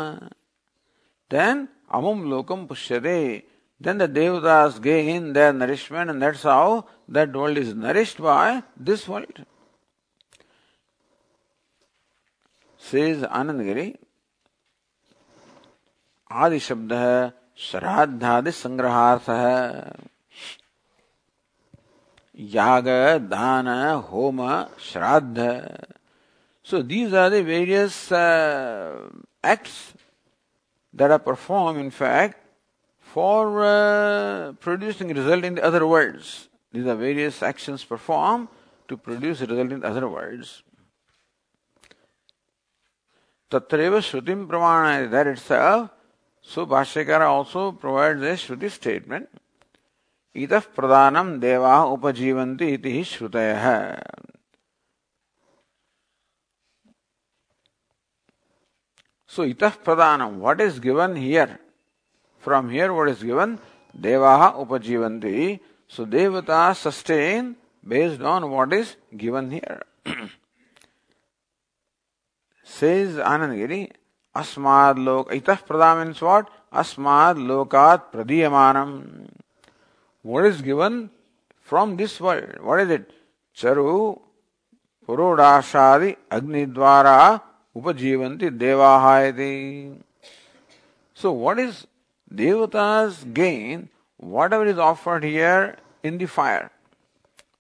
[1.31, 3.44] then Amum lokam pushyate.
[3.80, 9.08] Then the devatas gain their nourishment, and that's how that world is nourished by this
[9.08, 9.46] world.
[12.78, 13.98] Says Anandagiri,
[16.32, 19.94] आदि शब्द है श्राद्धादि संग्रहार्थ है
[22.56, 22.88] याग
[23.30, 23.68] dana
[24.10, 24.40] home
[24.92, 25.40] श्राद्ध
[26.64, 29.10] so these are the various uh,
[29.44, 29.94] acts
[30.97, 32.41] that are performed, in fact,
[32.99, 36.49] for uh, producing result in the other worlds.
[36.73, 38.49] These are various actions performed
[38.89, 40.63] to produce result in other worlds.
[43.51, 45.91] Tatreva Shrutim Pramana is there itself.
[46.43, 49.29] So Bhashyakara also provides a Shruti statement.
[50.35, 53.03] Itah Pradhanam Deva Upajivanti iti
[59.27, 61.59] So itaf itapradanam, what is given here?
[62.39, 63.59] From here, what is given?
[63.99, 65.59] Devaha upajivanti.
[65.89, 67.57] So devata sustain
[67.87, 69.83] based on what is given here.
[72.65, 73.91] Says Anandagiri,
[74.35, 75.41] asmad loka.
[75.41, 76.49] Itapradam means what?
[76.73, 79.29] Asmad lokat pradiyamanam.
[80.23, 81.11] What is given
[81.61, 82.59] from this world?
[82.61, 83.11] What is it?
[83.57, 84.21] Charu
[85.07, 87.41] purodashadi agnidvara
[87.77, 89.97] upajivanti devahayati.
[91.15, 91.87] So what is
[92.33, 93.89] devatas gain?
[94.17, 96.71] Whatever is offered here in the fire.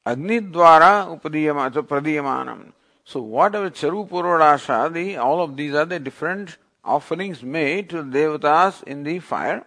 [0.07, 2.73] Agni dwara upadiyama, so pradiyamanam.
[3.05, 9.03] So whatever charu purodashadi, all of these are the different offerings made to devatas in
[9.03, 9.64] the fire.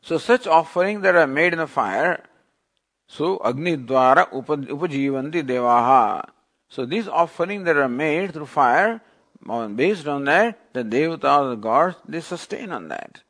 [0.00, 2.24] So such offerings that are made in the fire,
[3.06, 6.24] so Agni dwara upajivanti devaha.
[6.72, 9.02] So these offerings that are made through fire,
[9.76, 13.20] based on that, the devatas, the gods, they sustain on that.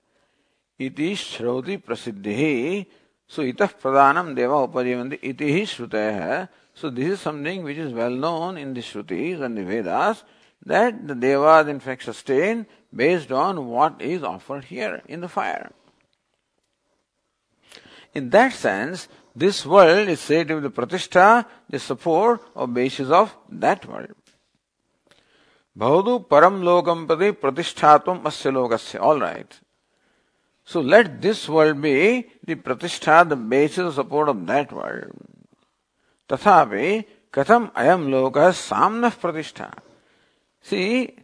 [0.78, 2.86] Iti shroti prasiddhi.
[3.26, 6.50] So itah pradhanam deva upajivanti iti shrutaya.
[6.74, 10.22] So this is something which is well known in the Shrutis and the Vedas
[10.64, 12.64] that the devas in fact sustain
[12.94, 15.72] based on what is offered here in the fire.
[18.14, 23.08] In that sense, this world is said to be the pratishtha, the support or basis
[23.08, 24.14] of that world.
[25.76, 29.00] Bhavadu param lokam pati pratishthatum asya lokasya.
[29.00, 29.60] All right.
[30.64, 35.12] So let this world be the pratishtha, the basis or support of that world.
[36.28, 39.72] Tathapi katham ayam loka samnah pratishtha.
[40.60, 41.16] See,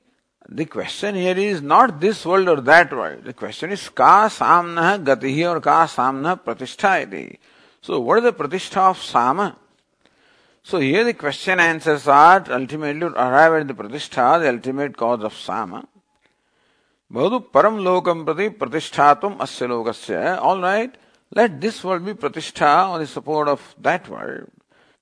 [0.48, 3.24] the question here is not this world or that world.
[3.24, 7.38] The question is ka samnah gatihi or ka samnah pratishtha iti.
[7.80, 9.56] So, what is the pratishtha of Sama?
[10.62, 15.34] So, here the question answers are ultimately arrive at the pratishtha, the ultimate cause of
[15.34, 15.86] Sama.
[17.10, 20.42] Bhavadu param lokam prati pratishthatum asya lokasya.
[20.42, 20.94] All right,
[21.34, 24.50] let this world be pratishtha on the support of that world.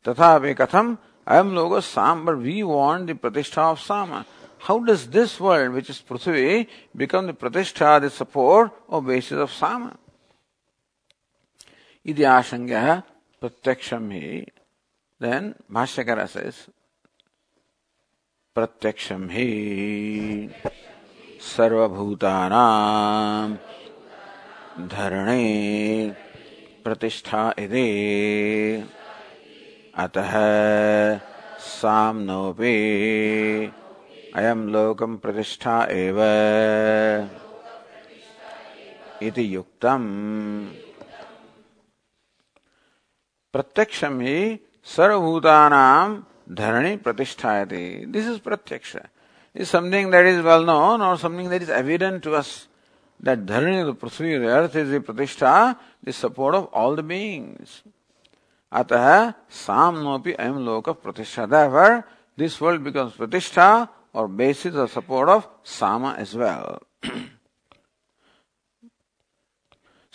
[0.05, 4.25] Tathapi katham ayam loka sam, but we want the pratishtha of Sama.
[4.59, 9.53] How does this world, which is Prithvi, become the pratishtha, the support or basis of
[9.53, 9.97] Sama?
[12.25, 13.03] आशंक्य
[13.41, 14.47] प्रत्यक्षम ही।
[15.23, 16.55] Then Bhashyakara says,
[18.55, 20.51] प्रत्यक्षम ही।
[21.41, 23.57] सर्वभूतानां
[24.89, 26.15] धरणे
[26.85, 28.89] प्रतिष्ठा इति।
[29.95, 30.33] अतः
[31.59, 32.75] साम्नोपि
[34.35, 36.21] अयम लोकम प्रतिष्ठा एव।
[39.23, 40.03] इति युक्तम।
[43.57, 44.39] प्रत्यक्ष ही
[44.87, 45.59] सर्वभूता
[46.53, 48.97] धरणी प्रतिष्ठा दिस इज़ प्रत्यक्ष।
[49.57, 52.51] Is something that is well known or something that is evident to us
[53.21, 55.55] that dharani prithvi earth is pratishtha
[56.05, 57.83] the support of all the beings
[58.73, 62.03] अतः साम नोपी अयम लोक प्रतिष्ठा दर
[62.39, 63.69] this world becomes pratishtha
[64.15, 67.27] or basis of support of sama as well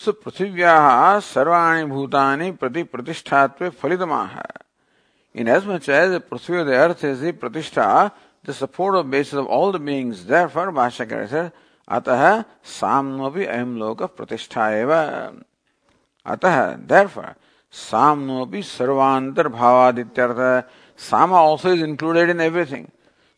[0.09, 4.37] पृथिव्या सर्वाणी भूतानि प्रति प्रतिष्ठात्वे फलितमाह
[5.35, 8.11] In as much as the pursuit of the earth is the pratishtha,
[8.43, 11.51] the support of basis of all the beings, therefore Bhashyakara said,
[11.87, 14.91] अतः साम्नोपि अयं लोक प्रतिष्ठा एव।
[16.25, 17.33] अतः देयरफॉर
[17.71, 20.39] साम्नोपि सर्वांतर्भावादित्यर्थ
[20.99, 22.85] sama also is included in everything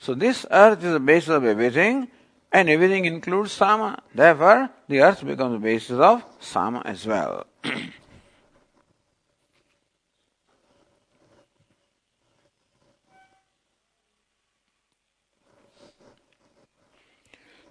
[0.04, 2.06] so this earth is the base of everything
[2.53, 4.03] and everything includes Sama.
[4.15, 7.47] Therefore, the earth becomes the basis of Sama as well.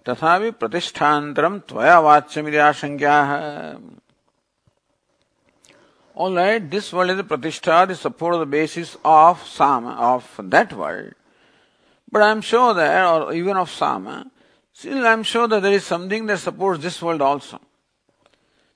[0.08, 3.16] तथापि प्रतिष्ठान्तरम त्वया वाच्यमिति आशंका
[6.14, 10.28] All right, this world is the pratishtha, the support of the basis of sama, of
[10.50, 11.12] that world.
[12.10, 14.28] But I am sure that, or even of sama,
[14.72, 17.60] still I am sure that there is something that supports this world also.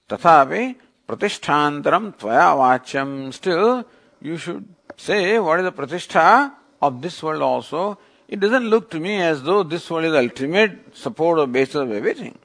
[0.09, 0.77] Tathapi
[1.09, 3.33] pratishthantaram tvaya vachyam.
[3.33, 3.85] Still,
[4.21, 7.99] you should say what is the pratishtha of this world also,
[8.33, 11.75] It doesn't look to me as though this one is the ultimate support or basis
[11.75, 12.39] of everything.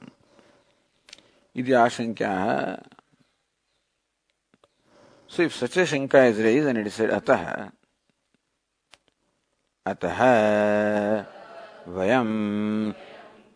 [1.56, 2.82] इति आशंका है
[5.28, 7.70] So if such a shanka is raised and it is said अतः
[9.86, 10.20] अतः
[11.88, 12.94] वयम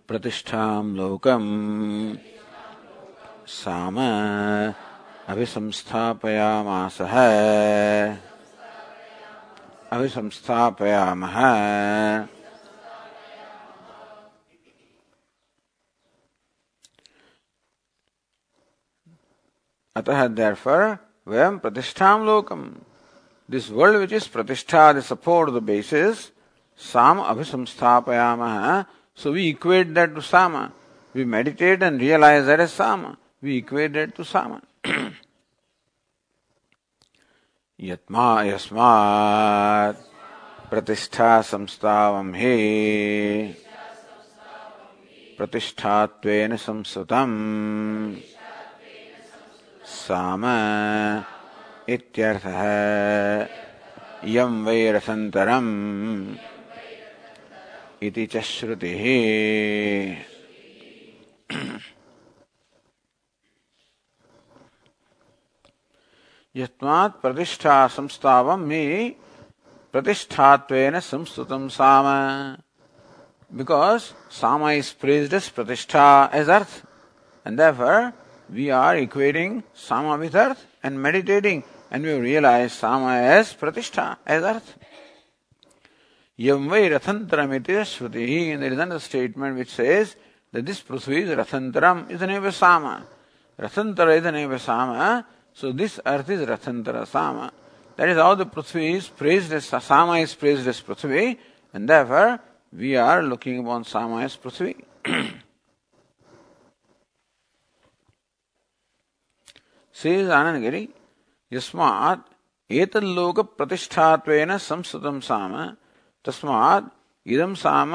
[0.08, 2.18] प्रतिष्ठाम् लोकम्।
[3.48, 3.96] साम
[5.28, 7.12] अभिसंस्थापयामासः।
[9.92, 11.36] अभिसंस्थापयामः।
[19.96, 20.98] अतः therefore
[21.28, 22.76] Vayam प्रतिष्ठाम Lokam.
[23.52, 26.32] This world which is प्रतिष्ठा दि support the basis
[26.78, 28.86] साम अभिसंस्थापयामः।
[29.18, 30.64] So we equate that to sama
[31.14, 34.62] we meditate and realize that as sama we equate that to sama
[37.80, 39.98] यत्मा यस्मात्
[40.70, 42.56] प्रतिष्ठा संस्थावं हि
[45.38, 47.36] प्रतिष्ठात्वेन संस्कृतम्
[49.98, 50.46] साम
[51.96, 52.62] इत्यर्थः
[54.36, 55.72] यं वै रसन्तरम्
[58.04, 59.04] इति च श्रुतिः
[66.56, 69.16] यस्मात् प्रतिष्ठा संस्थावम में
[69.94, 72.06] प्रतिष्ठात्वेन संस्तुतम साम
[73.52, 76.86] because sama is praised as pratishtha as earth
[77.46, 78.14] and therefore
[78.50, 84.44] we are equating sama with earth and meditating and we realize sama as pratishtha as
[84.44, 84.76] earth
[86.38, 90.16] yam vai rathantaram iti shruti and there is another statement which says
[90.52, 93.06] that this prithvi is rathantaram is the name of sama
[93.60, 95.26] rathantara is the name of sama
[95.58, 97.52] So this earth is Rathantara Sama.
[97.96, 101.40] That is how the Prithvi is praised as Sama is praised as Prithvi,
[101.74, 102.40] and therefore
[102.72, 104.76] we are looking upon Sama as Prithvi.
[109.92, 110.90] Says Anandagiri,
[111.52, 112.24] Yasmat
[112.70, 115.54] एतल्लोक प्रतिष्ठात्वेन संस्कृतम साम
[116.28, 116.86] तस्मात्
[117.26, 117.92] इदं साम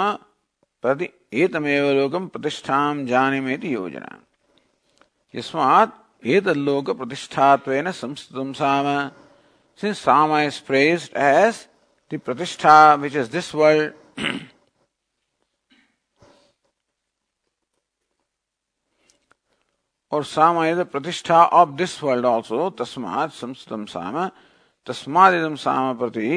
[0.85, 4.19] प्रति एतमेव लोकं प्रतिष्ठां जानीमेति योजना।
[5.35, 8.87] यस्मात् एतल्लोक प्रतिष्ठात्वेन संस्कृतं साम।
[9.79, 11.67] सिंस साम इज़ praised एज
[12.11, 13.93] द प्रतिष्ठा which is this world
[20.13, 24.27] or sama is the pratishtha of this world also तस्मात् संस्तम साम।
[24.87, 26.29] तस्मादिदम साम प्रति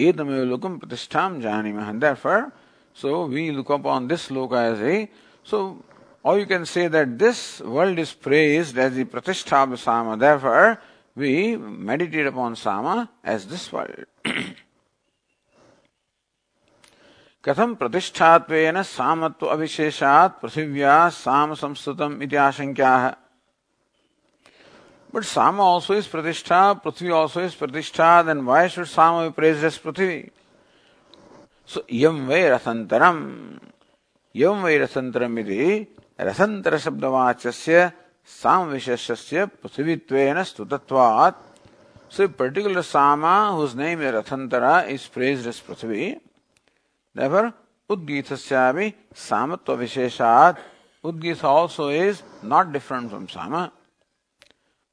[0.00, 1.98] Edamayolokum pratistham janimah.
[2.00, 2.52] Therefore,
[2.94, 5.10] so we look upon this loka as a,
[5.44, 5.82] so,
[6.22, 10.16] or you can say that this world is praised as the pratishtha of sama.
[10.16, 10.80] Therefore,
[11.14, 14.04] we meditate upon sama as this world.
[17.44, 23.14] कथम प्रतिष्ठात्वेन सामत्व अविशेषात् पृथिव्या साम संस्कृतम इति आशंक्या है
[25.12, 29.64] But Sama also is Pratishtha, Prithvi also is Pratishtha, then why should Sama be praised
[29.64, 30.30] as Prithvi?
[31.64, 33.58] So, Yam Vai Rasantaram.
[34.32, 37.92] Yam Vai Rasantaram iti Rasantara Shabdavachasya
[38.22, 41.34] Sama Visheshasya Prithvitvena Stutatvat.
[42.08, 46.20] So, a particular Sama whose name is Rathantara is praised as Prithvi.
[47.12, 47.52] Therefore,
[47.88, 50.56] Udgitasyavi Samatva Visheshat.
[51.02, 53.72] Udgita also is not different from Sama.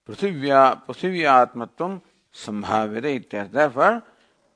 [0.07, 2.01] Prithivya, Prithivya Atmatvam
[2.33, 3.51] Sambhavide ityas.
[3.51, 4.03] Therefore,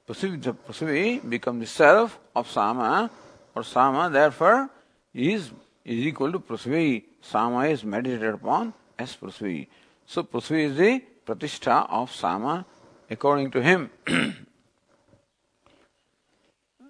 [0.07, 3.09] Prithvi, becomes the self of Sama,
[3.55, 4.69] or Sama therefore
[5.13, 5.51] is,
[5.83, 7.03] is equal to Prithvi.
[7.21, 9.67] Sama is meditated upon as Prithvi.
[10.05, 12.65] So Prithvi is the Pratishtha of Sama
[13.09, 13.89] according to him.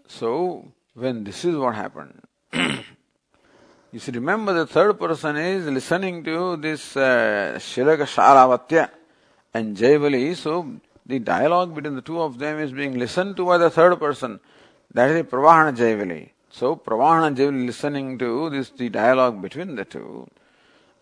[0.07, 2.22] so, when this is what happened,
[3.91, 8.89] you see, remember the third person is listening to this uh, Shilaka Shalavatya
[9.53, 10.33] and Jaivali.
[10.37, 13.99] So the dialogue between the two of them is being listened to by the third
[13.99, 14.39] person.
[14.93, 16.29] That is the Pravahana Jaivali.
[16.49, 20.29] So Pravahana Jaivali listening to this the dialogue between the two.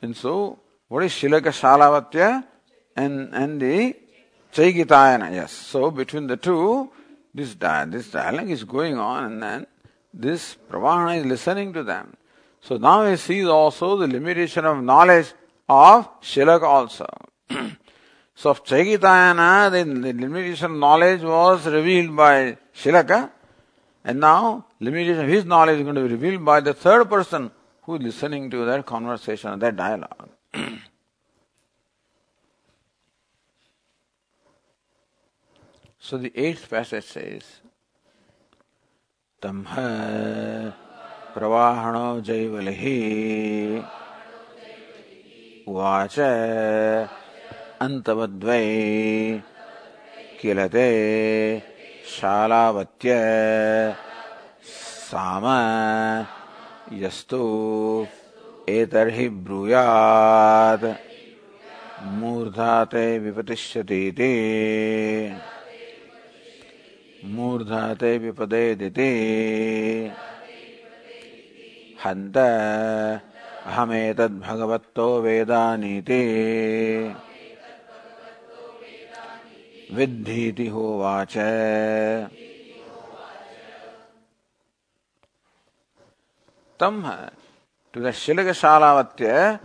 [0.01, 2.43] And so what is Shilaka Shalavatya
[2.95, 3.95] and, and the
[4.51, 5.31] Chaikitayana?
[5.31, 5.51] Yes.
[5.51, 6.89] So between the two,
[7.35, 9.67] this, di- this dialogue is going on and then
[10.11, 12.15] this Pravahana is listening to them.
[12.61, 15.33] So now he sees also the limitation of knowledge
[15.67, 17.07] of Shilaka also.
[18.35, 23.31] so of Chaitanya, the, the limitation of knowledge was revealed by Shilaka,
[24.03, 27.51] and now limitation of his knowledge is going to be revealed by the third person
[27.83, 30.29] who is listening to that conversation, or that dialogue.
[35.99, 37.43] so the eighth passage says,
[39.41, 40.73] Tamha
[41.39, 42.81] प्रवाहणो जैवलिः
[45.71, 46.19] उवाच
[47.85, 48.65] अन्तवद्वै
[50.41, 50.87] किल ते
[52.19, 53.15] शालावत्य
[54.71, 55.45] साम
[57.03, 57.41] यस्तु
[58.69, 60.85] एतर्हि ब्रूयात्
[62.19, 64.33] मूर्धा ते विपतिष्यतीति।
[67.25, 69.09] मूर्धा ते विपदेदिति।
[72.05, 72.37] हन्त।
[73.65, 76.21] अहमेतद्भगवतो वेदानीति।
[79.91, 81.37] विद्धीति होवाच।
[86.79, 87.11] तम
[87.93, 89.59] तु शिलगशालावत्य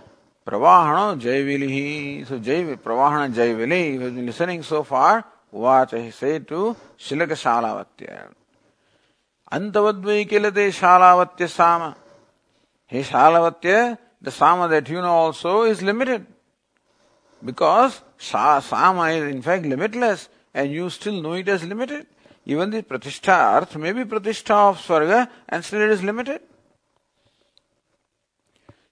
[0.47, 5.23] प्रवाहण जयविलिहि सो जय Pravahana Jaivali listening so far
[5.55, 8.29] watch say to शिलगशालावत्य।
[9.53, 11.95] अन्तवद्वै किलते शालावत्य साम।
[12.87, 16.27] His Halavatya, the Sama that you know also is limited.
[17.45, 22.07] Because Sama is in fact limitless and you still know it as limited.
[22.47, 26.41] Even the Pratishtha Earth may be Pratishtha of Swarga and still it is limited.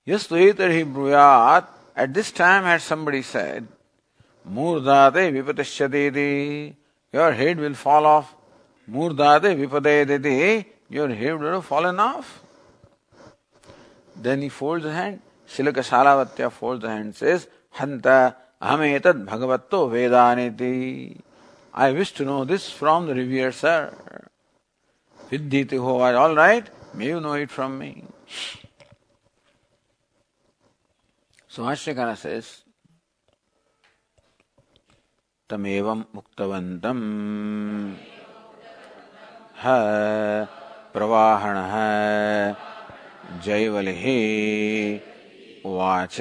[0.04, 3.68] Yes, Tuhitar Bruyat, at this time had somebody said,
[4.50, 6.74] Murdate vipatishyadeti,
[7.12, 8.34] your head will fall off.
[8.90, 12.41] Murdate vipadedeti, your head will have fallen off.
[14.16, 15.20] Then he folds the hand.
[15.48, 21.18] Shilaka Shalavatya folds the hand, says, Hanta Ametad Bhagavato Vedaneti.
[21.74, 23.92] I wish to know this from the revered sir.
[25.30, 28.04] Vidditi Hovar, all right, may you know it from me.
[31.48, 32.62] So Ashtakara says,
[35.48, 37.96] तमेवम् उक्तवन्तम्
[39.56, 40.48] ha
[40.92, 42.71] प्रवाहणः
[43.44, 44.04] जयवलिः
[45.68, 46.16] उवाच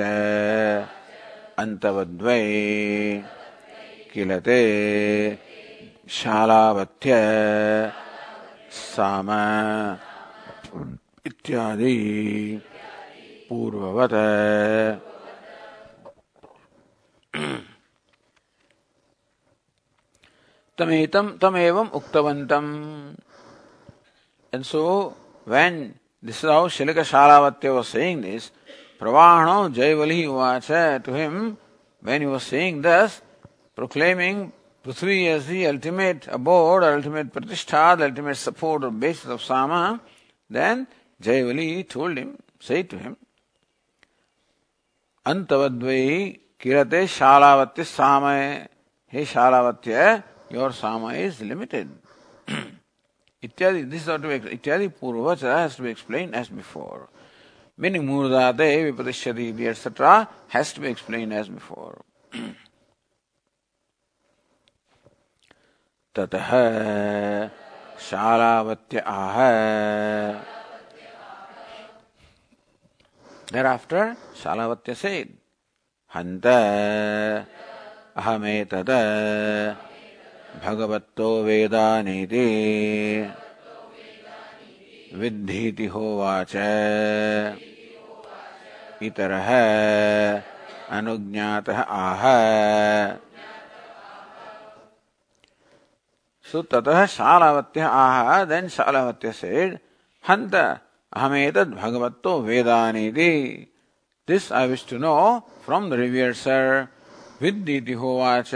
[1.59, 2.43] अन्तवद्वै
[4.11, 4.59] किल ते
[6.17, 7.11] शालावत्य
[8.71, 9.29] साम
[11.27, 11.95] इत्यादि
[13.49, 14.13] पूर्ववत।
[20.77, 22.65] तमेतम तमेवम उक्तवंतम
[24.53, 24.83] and so
[25.47, 25.75] when
[26.23, 28.51] This is how Shilaka Shalavatya was saying this.
[28.99, 31.57] Pravahano Jayavali Uvacha to him
[31.99, 33.21] when he was saying this,
[33.75, 34.53] proclaiming
[34.83, 39.99] Prithvi as the ultimate abode, ultimate pratishtha, the ultimate support or basis of Sama,
[40.47, 40.85] then
[41.19, 43.17] Jayavali told him, say to him,
[45.25, 48.67] Antavadvai kirate Shalavatya Sama.
[49.07, 51.89] Hey Shalavatya, your Sama is limited.
[53.43, 57.07] इत्यादि this ought to इत्यादि पूर्ववच has to be explain as before
[57.79, 60.13] meaning मूर्धादे विपदिष्यति इति etcetera
[60.53, 61.91] has to be explain as before
[66.15, 66.49] ततः
[68.09, 69.37] शालावत्य आह।
[73.53, 74.13] Thereafter
[74.43, 75.27] Shalavatya said
[76.11, 76.45] हंत
[78.17, 78.89] अहमेतद।
[80.59, 82.45] भगवत्तो वेदानीति।
[85.15, 86.55] विद्धीति होवाच।
[89.03, 89.49] इतरः
[90.97, 92.23] अनुज्ञातः आह।
[96.51, 99.77] सो ततः शालावत्य आह देन शालावत्य सेड
[100.29, 100.55] हंत
[101.13, 103.31] अहमेतद् भगवत्तो वेदानीति।
[104.27, 106.87] This I wish to know from the revered sir
[107.41, 108.51] विद्धीति होवाच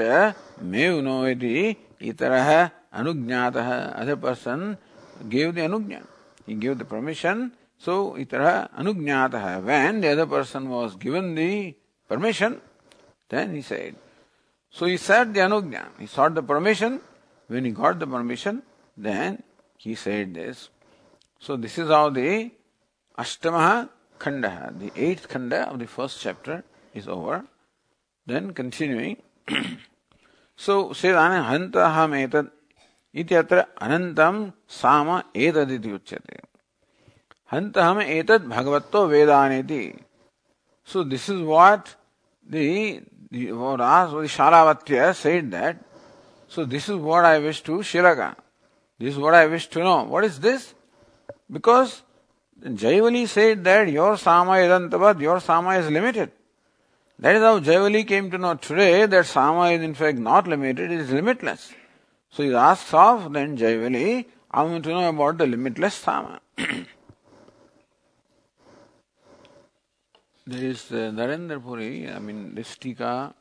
[0.61, 3.99] मे नो इति। Itaraha anugnataha.
[3.99, 4.77] Other person
[5.29, 6.05] gave the anugnya.
[6.45, 7.53] He gave the permission.
[7.77, 9.63] So itaraha anugnataha.
[9.63, 11.75] When the other person was given the
[12.07, 12.61] permission,
[13.29, 13.95] then he said.
[14.69, 15.85] So he said the anugnya.
[15.99, 17.01] He sought the permission.
[17.47, 18.63] When he got the permission,
[18.97, 19.43] then
[19.77, 20.69] he said this.
[21.39, 22.51] So this is how the
[23.17, 23.89] Ashtamaha
[24.19, 27.45] Khanda, the eighth Khanda of the first chapter is over.
[28.25, 29.21] Then continuing.
[30.57, 32.53] So सेदाने हन्तः एतद्
[33.21, 34.35] इत्यत्र अनन्तं
[34.79, 35.09] साम
[35.45, 36.39] एतदिति उच्यते
[37.51, 39.83] हन्तहम् एतद् भगवतो वेदानेति
[40.87, 41.87] so this is what
[42.47, 43.01] the
[43.33, 45.77] Sharavatya said that
[46.47, 48.35] so this is what I wish to Shilaka
[48.99, 50.73] this is what I wish to know what is this
[51.51, 52.03] because
[52.63, 56.31] Jaivali said that your Sama Edantavad your Sama is limited
[57.17, 60.91] That is how Jaivali came to know today that Sama is in fact not limited,
[60.91, 61.73] it is limitless.
[62.29, 66.41] So he asks of then Jaivali, I want to know about the limitless Sama.
[66.57, 66.85] there
[70.47, 73.33] is uh, Narendra Puri, I mean this Tika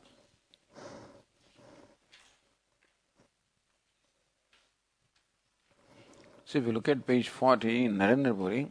[6.54, 8.70] So if you look at page 40 in Narendra Puri,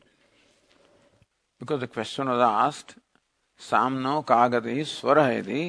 [1.60, 2.96] because the question was asked,
[3.62, 5.64] सामनो कागत ही स्वर यदि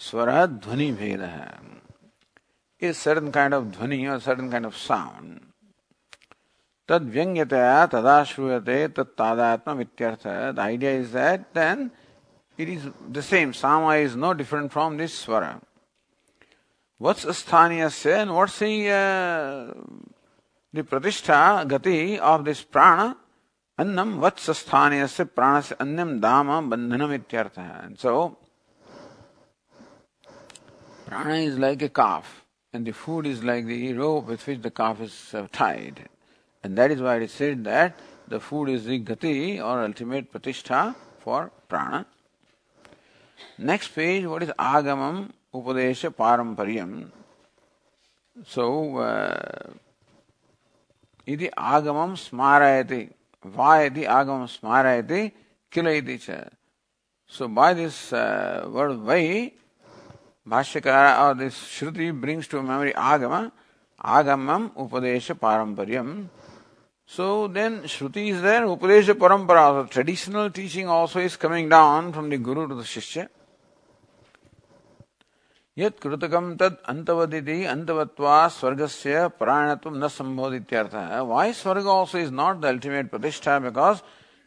[0.00, 1.50] स्वर ध्वनि भेद। है
[2.82, 5.40] इस certain kind of ध्वनि और सर्टन काइंड ऑफ़ साउंड
[6.88, 11.90] तद व्यंग्यतया तदा श्रूयते तत्तादात्म इत्यर्थ the idea is that then
[12.58, 15.44] it is the same साम is no different from this स्वर।
[17.00, 18.58] वट्स स्थानीय से वट्स
[20.74, 23.12] द प्रतिष्ठा गति ऑफ़ दिस प्राण
[23.77, 27.85] annam vatsasthaniyasya pranasya annam dama bandhanam ityartha.
[27.85, 28.37] And so,
[31.05, 34.71] prana is like a calf and the food is like the rope with which the
[34.71, 36.09] calf is uh, tied.
[36.63, 40.31] And that is why it is said that the food is the gati or ultimate
[40.31, 42.05] pratishtha for prana.
[43.57, 47.11] Next page, what is agamam upadesha paramparyam?
[48.45, 49.73] So, uh,
[51.27, 53.09] इति आगमं स्मारयति
[53.44, 56.44] va agam smara iti cha.
[57.26, 59.52] So by this uh, word vai,
[60.46, 63.52] Bhashyakara or this Shruti brings to memory agama,
[64.02, 66.28] agamam upadesha paramparyam.
[67.06, 72.30] So then Shruti is there, upadesha parampara, The traditional teaching also is coming down from
[72.30, 73.28] the Guru to the Shishya.
[75.78, 83.10] यत्कृतकम तद अंतवदिति अंतवत्वा स्वर्गस्य प्राणत्वम न संभवदित्यर्थः why स्वर्ग also is not the ultimate
[83.10, 83.58] प्रतिष्ठा?
[83.66, 84.00] Because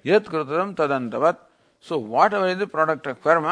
[0.06, 1.40] यत्कृतकम तद अंतवत्
[1.86, 2.00] so
[2.34, 3.48] whatever is the product of कर्म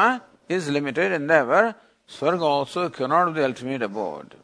[0.56, 1.72] इज़ लिमिटेड इन देवर
[2.18, 4.34] स्वर्ग also cannot be the ultimate abode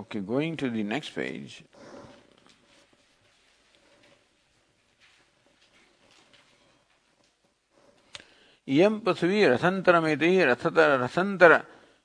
[0.00, 1.64] Okay, going to the next page.
[8.68, 11.60] इयम पृथ्वी रथंतरमिति रथतर रथंतर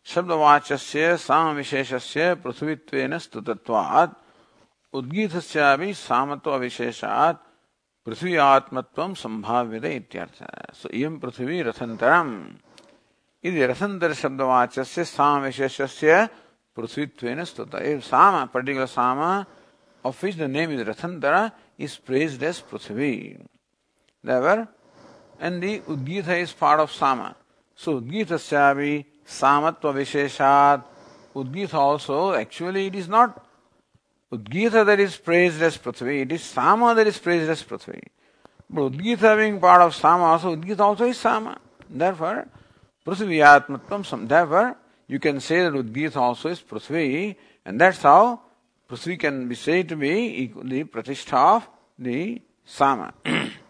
[0.08, 0.78] शब्दवाच्य
[1.18, 4.14] साम विशेषस्य पृथ्वीत्वेन स्तुतत्वात्।
[4.94, 7.38] उद्गीतस्यापि सामत्व विशेषात्
[8.08, 10.44] पृथ्वी आत्मत्वं संभाव्यते इत्यर्थ।
[10.76, 12.30] सो इयम पृथ्वी रथंतरम
[13.44, 16.28] इति रथंतर शब्दवाच्य साम विशेषस्य
[16.78, 19.20] पृथ्वीत्वेन स्तुत। साम पर्टिकुलर साम
[20.06, 23.40] of which the name is Rathantara is praised as Prithvi.
[24.24, 24.68] Therefore,
[25.44, 27.36] and the Udgita is part of Sama.
[27.76, 30.84] So Udgita Syavi Samatva Visheshat.
[31.36, 33.46] Udgita also, actually it is not
[34.32, 38.02] Udgita that is praised as Prithvi, it is Sama that is praised as Prithvi.
[38.70, 41.58] But Udgita being part of Sama also, Udgita also is Sama.
[41.90, 42.48] Therefore,
[43.06, 44.78] Prithvi Atmatvam, therefore,
[45.08, 47.36] you can say that Udgita also is Prithvi,
[47.66, 48.40] and that's how
[48.90, 51.68] Prithvi can be said to be the Pratishtha of
[52.00, 53.14] the Sama.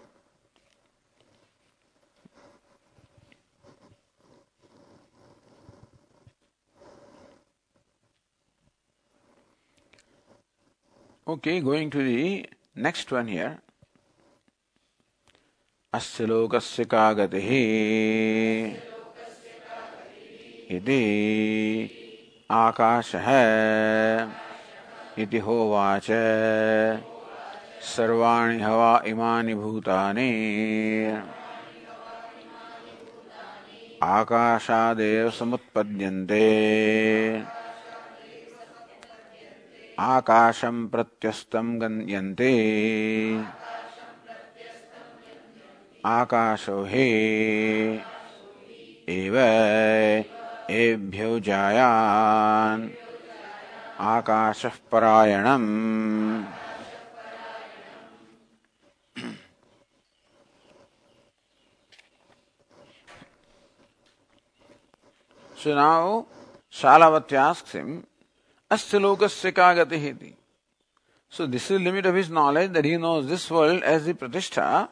[11.33, 13.59] okay, going to the next one here.
[15.93, 17.49] अस्य लोकस्य का गतिः
[20.75, 21.01] इति
[22.51, 23.27] आकाशः
[25.23, 26.07] इति होवाच
[27.95, 30.29] सर्वाणि हवा इमानि भूतानि
[34.03, 36.43] आकाशादेव समुत्पद्यन्ते
[40.03, 42.51] आकाशं प्रत्यस्तं गन्यन्ते।
[46.05, 47.07] आकाशो हे
[49.09, 49.37] एव
[50.69, 52.89] एभ्यो जायान्।
[53.99, 56.43] आकाशः परायणम्।
[65.57, 66.23] So now
[67.75, 68.12] him,
[68.73, 70.33] Asya lokasya ka gati
[71.29, 74.13] So this is the limit of his knowledge that he knows this world as the
[74.13, 74.89] pratishtha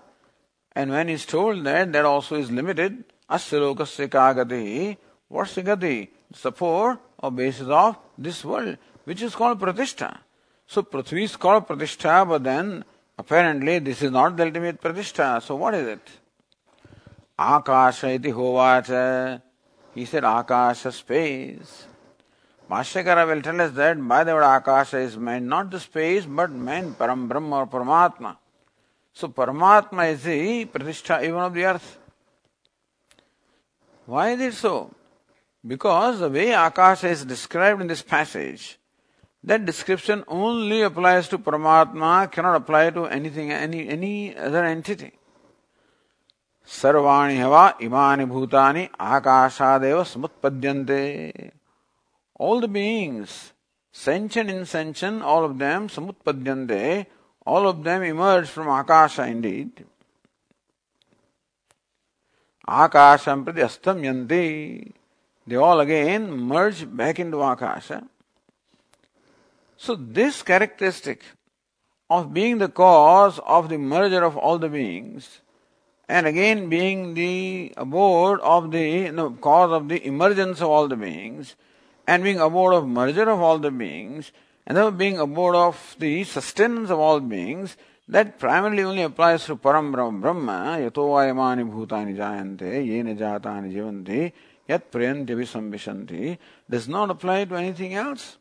[0.75, 3.75] And when he's told that, that also is limited, asya
[4.09, 6.09] kagati, what's the gati?
[6.34, 10.17] Support or basis of this world, which is called pratishtha.
[10.67, 12.86] So Prithvi is called pratishtha, but then
[13.17, 15.41] apparently this is not the ultimate pratishtha.
[15.41, 16.07] So what is it?
[17.38, 19.41] Akasha iti hovacha.
[19.93, 21.88] He said Akasha space.
[22.70, 26.50] Bhashyakara will tell us that by the word Akasha is meant not the space, but
[26.50, 28.36] meant Param Brahma or Paramatma.
[29.12, 31.98] So Paramatma is the Pratishtha even of the earth.
[34.07, 34.92] Why is it so?
[35.66, 38.78] Because the way Akasha is described in this passage,
[39.44, 45.12] that description only applies to Paramatma, cannot apply to anything, any, any other entity.
[46.66, 51.02] सर्वाणि हवा इमानि भूतानि आकाशादेव समुत्पद्यन्ते
[52.41, 53.53] all the beings,
[53.91, 57.05] sentient, insentient, all of them samutpadyante,
[57.45, 59.85] all of them emerge from Akasha indeed.
[62.67, 64.91] Akasham prati.
[65.45, 68.07] They all again merge back into Akasha.
[69.77, 71.23] So this characteristic
[72.09, 75.41] of being the cause of the merger of all the beings
[76.09, 80.95] and again being the abode of the no, cause of the emergence of all the
[80.95, 81.55] beings
[82.07, 84.31] and being abode of merger of all the beings
[84.65, 87.77] and then being abode of the sustenance of all beings,
[88.07, 94.31] that primarily only applies to Param Brahma, yato vayamani bhutani jayante, yene jatani jivanti,
[94.67, 96.37] yat visambishanti,
[96.69, 98.37] does not apply to anything else.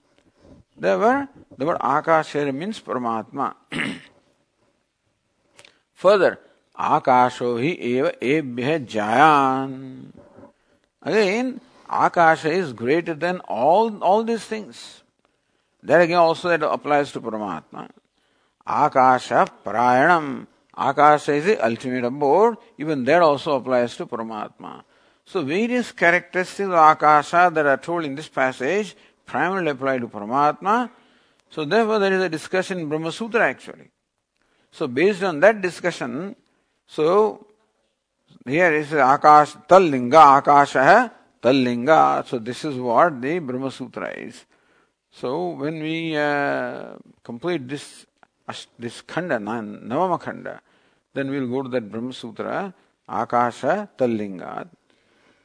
[0.77, 3.55] Therefore, the word Akasha means Paramatma.
[5.95, 6.39] Further,
[6.79, 10.07] Akasho hi eva ebhya jayan.
[11.03, 11.61] Again,
[11.91, 15.03] Akasha is greater than all, all these things.
[15.83, 17.89] There again also that applies to Paramatma.
[18.65, 20.47] Akasha Parayanam.
[20.77, 22.59] Akasha is the ultimate abode.
[22.79, 24.85] Even that also applies to Paramatma.
[25.25, 28.95] So various characteristics of Akasha that are told in this passage
[29.27, 30.91] primarily apply to Paramatma.
[31.51, 33.91] So therefore there is a discussion in Brahma Sutra actually.
[34.71, 36.37] So based on that discussion,
[36.87, 37.47] so
[38.47, 41.13] here is Akash Tallinga, Akasha
[41.43, 42.27] Tallinga.
[42.27, 44.45] So this is what the Brahma Sutra is.
[45.11, 48.07] So when we uh, complete this
[48.79, 50.61] this khanda, Navama khanda,
[51.15, 52.75] then we'll go to that Brahma Sutra,
[53.09, 54.69] Akasha Tallinga,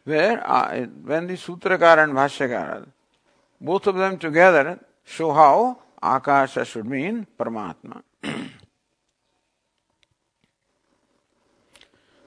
[0.03, 2.87] where uh, when the Sutrakara and Bhashyakara,
[3.61, 8.03] both of them together show how Akasha should mean Paramatma.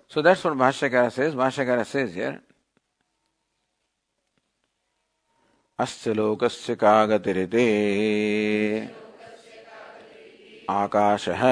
[0.09, 1.35] so that's what Bhashyakara says.
[1.35, 2.41] Bhashyakara says here,
[5.81, 7.65] अस्य लोकस्य का गतिरिते
[10.71, 11.43] आकाशः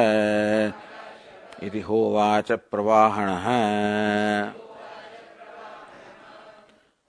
[1.62, 3.47] इति होवाच प्रवाहणः।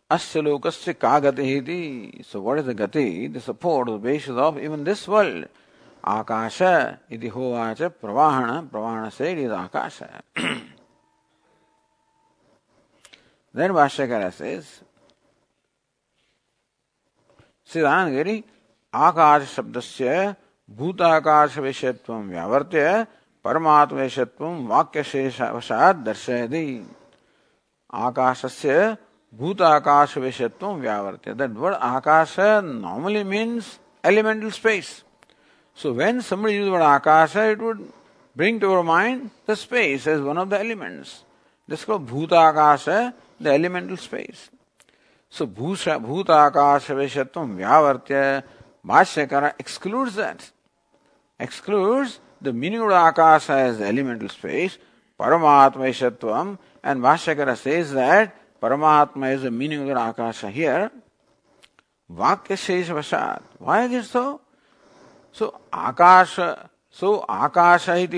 [0.10, 4.58] अस्य लोकस्य का गतिः इति सो व्हाट इज़ द गति the support the basis of
[4.58, 5.48] even this world
[6.06, 6.62] आकाश
[7.12, 10.00] इति होवाच प्रवाहण। प्रवाहण से it is Akash.
[13.56, 14.84] Then Bhashyakara says
[17.70, 18.42] सिद्धांत गिरी
[18.94, 20.14] आकाश शब्द से
[20.70, 22.76] भूताकाश विषयत्व व्यावर्त
[23.46, 26.66] परमात्म विषयत्व वाक्य शेषावसाद दर्शय दी
[27.98, 28.78] आकाश से
[29.34, 34.92] भूताकाश विषयत्व व्यावर्त that Akash normally means elemental space
[35.78, 37.82] so when some use word Akash it would
[38.36, 41.16] bring to our mind the space is one of the elements
[41.70, 43.02] जिसको भूताकाश है
[43.44, 44.50] the elemental space
[45.30, 50.52] So Bhuta Akasha Vishatvam Vyavartya, excludes that.
[51.40, 54.78] Excludes the meaning of Akasha as elemental space,
[55.20, 60.92] Paramatma Ishatvam, and Bhashyakara says that Paramatma is the meaning of Akasha here.
[62.12, 63.42] Vakya Shesh Vashat.
[63.60, 64.40] Why is it so?
[65.32, 68.18] So Akasha, so Akasha iti.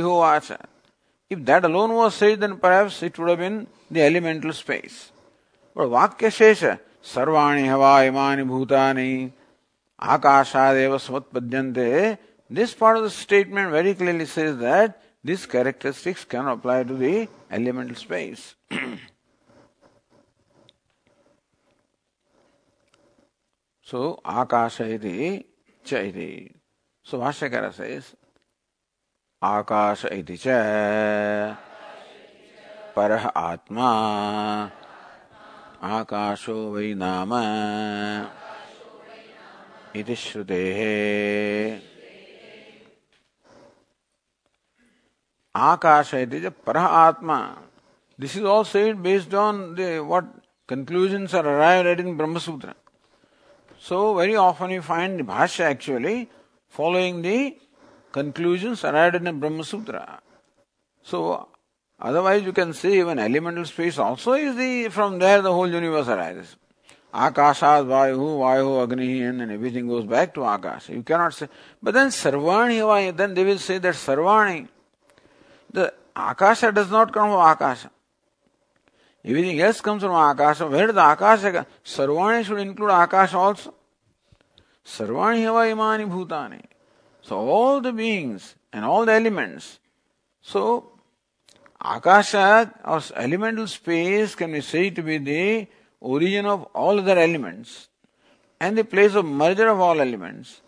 [1.29, 5.11] If that alone was said, then perhaps it would have been the elemental space.
[5.75, 9.31] But Vakya सर्वाणि हवा इमानि भूतानि,
[9.99, 12.17] आकाशादेव समुत्पद्यन्ते।
[12.51, 14.91] This part of the statement very clearly says that
[15.25, 18.55] this characteristics can apply to the elemental space
[23.87, 25.19] so आकाश इति
[25.85, 26.31] च इति
[29.41, 30.47] आकाश इति च
[33.37, 33.89] आत्मा
[35.79, 37.31] आकाशो वै नाम।
[39.95, 40.79] इति श्रुतेः।
[45.55, 47.37] आकाश इति च परः आत्मा
[48.19, 50.25] this is all said based on the what
[50.69, 52.73] conclusions are arrived at in Brahmasutra
[53.87, 56.15] so very often you find the भाष्य actually
[56.73, 57.37] following the
[58.13, 60.03] conclusions arrived in Brahmasutra
[61.05, 61.19] so
[62.01, 66.07] otherwise you can say even elemental space also is the from there the whole universe
[66.07, 66.55] arises.
[67.13, 70.93] Akashad Vayu, Vayu, Agni, and everything goes back to Akasha.
[70.93, 71.49] You cannot say.
[71.81, 74.67] But then Sarvani, then they will say that Sarvani,
[75.71, 77.89] the Akasha does not come from Akasha.
[79.25, 80.67] Everything else comes from Akasha.
[80.67, 83.73] Where does Akasha Sarvani should include Akasha also.
[84.85, 86.61] Sarvani hava imani bhutani.
[87.21, 89.79] So all the beings and all the elements.
[90.41, 90.91] So
[91.81, 95.67] Akasha or elemental space can be said to be the
[96.01, 97.87] origin of all other elements
[98.59, 100.61] and the place of merger of all elements.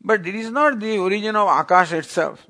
[0.00, 2.46] But it is not the origin of Akasha itself.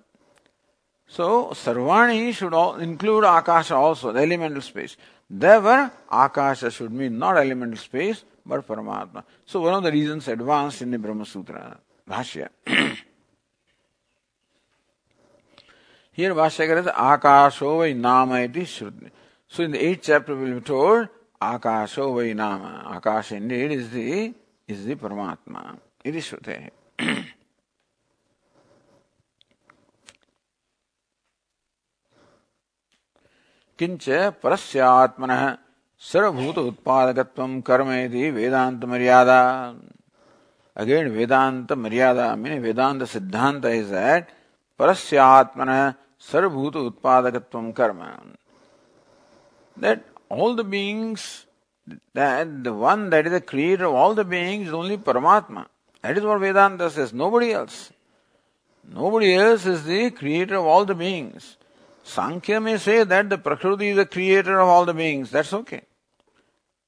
[1.07, 4.96] So Sarvani should include Akasha also, the elemental space.
[5.28, 9.22] Therefore, Akasha should mean not elemental space, but Paramatma.
[9.46, 11.78] So one of the reasons advanced in the Brahma Sutra,
[12.09, 12.48] Bhashya.
[16.12, 19.10] Here Bhashyakara says, Akasho vai nama Shruti.
[19.48, 21.08] So in the eighth chapter we will be told,
[21.40, 22.92] Akasho vai nama.
[22.94, 24.34] Akasha indeed is the,
[24.68, 25.78] is the Paramatma.
[26.04, 26.70] Iti Shruti.
[33.78, 34.04] किंच
[34.42, 35.30] परस्यात्मन
[36.10, 39.38] सर्वभूत उत्पादकत्व कर्म यदि वेदांत मर्यादा
[40.82, 44.28] again वेदांत मर्यादा mean Vedanta सिद्धांत is that
[44.78, 45.70] परस्यात्मन
[46.28, 48.20] sarvabhuta utpadakatvam karma.
[49.76, 51.46] That all the beings,
[52.14, 55.66] that the one that is the creator of all the beings is only Paramatma.
[56.02, 57.90] That is what Vedanta says, nobody else.
[58.90, 61.56] Nobody else is the creator of all the beings.
[62.02, 65.30] Sankhya may say that the Prakriti is the creator of all the beings.
[65.30, 65.82] That's okay.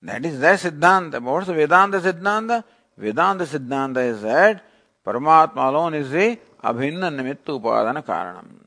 [0.02, 1.12] That is their Siddhanta.
[1.12, 2.64] But what's the Vedanta Siddhanta?
[2.98, 4.64] Vedanta Siddhanta is that
[5.06, 8.63] Paramatma alone is the abhinna-nimittu Upadana Karanam.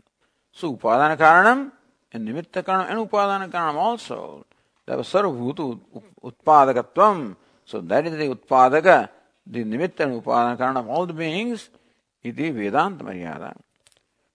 [0.57, 1.73] So Upadana Karanam
[2.13, 4.47] and Nimitta Karanam and Upadana Karanam also.
[4.87, 5.81] That was Sarvabhuta
[6.23, 7.37] Utpadakatvam.
[7.65, 9.09] So that is the Utpadaka,
[9.47, 11.71] the Nimitta and Upadana Karanam of all the beings.
[12.23, 13.57] Iti Vedanta Maryada.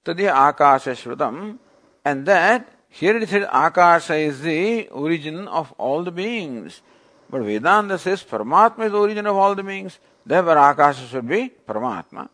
[0.04, 1.58] Tadya Akasha Shrutam
[2.04, 6.82] and that here it says Akasha is the origin of all the beings.
[7.30, 10.00] But Vedanta says Paramatma is the origin of all the beings.
[10.26, 12.30] Therefore Akasha should be Paramatma.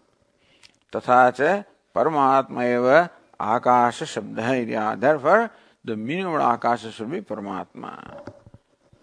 [0.96, 1.64] तथा च
[1.96, 2.88] परमात्मा एव
[3.41, 4.67] आकाश शब्द है
[5.01, 5.51] therefore
[5.85, 8.23] the meaning of akasha should be paramatma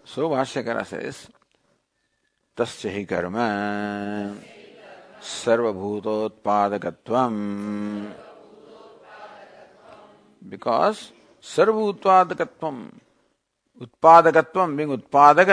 [0.04, 1.28] so bhashyakara says,
[2.56, 3.34] तस्य हि कर्म।
[5.22, 7.36] सर्वभूतोत्पादकत्वम्।
[10.50, 10.96] बिकॉज़
[11.44, 12.76] सर्वोत्पादकत्वम
[13.82, 15.50] उत्पादकत्व बींग उत्पादक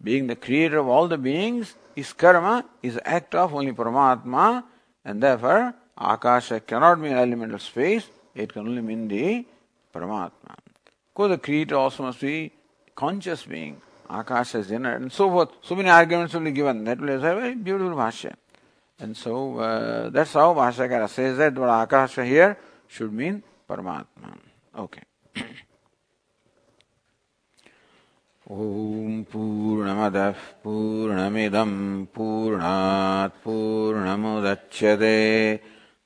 [0.00, 4.62] being the creator of all the beings is कर्म इज़ एक्ट ऑफ़ ओनली परमात्मा
[5.06, 9.44] and therefore Akasha cannot mean elemental space, it can only mean the
[9.94, 10.56] Paramatma.
[11.12, 12.52] Because the creator also must be
[12.94, 15.50] conscious being, Akasha is inner, and so forth.
[15.62, 16.84] So many arguments will be given.
[16.84, 18.34] That will be a very beautiful Bhashya.
[18.98, 22.56] And so uh, that's how Bhashyakara says that what Akasha here
[22.88, 24.28] should mean परमात्मा
[24.82, 25.02] okay
[28.50, 31.76] ॐ पूर्ण पूर्णमदः पूर्णमिदम्
[32.14, 35.18] पूर्णात् पूर्णमुदच्यते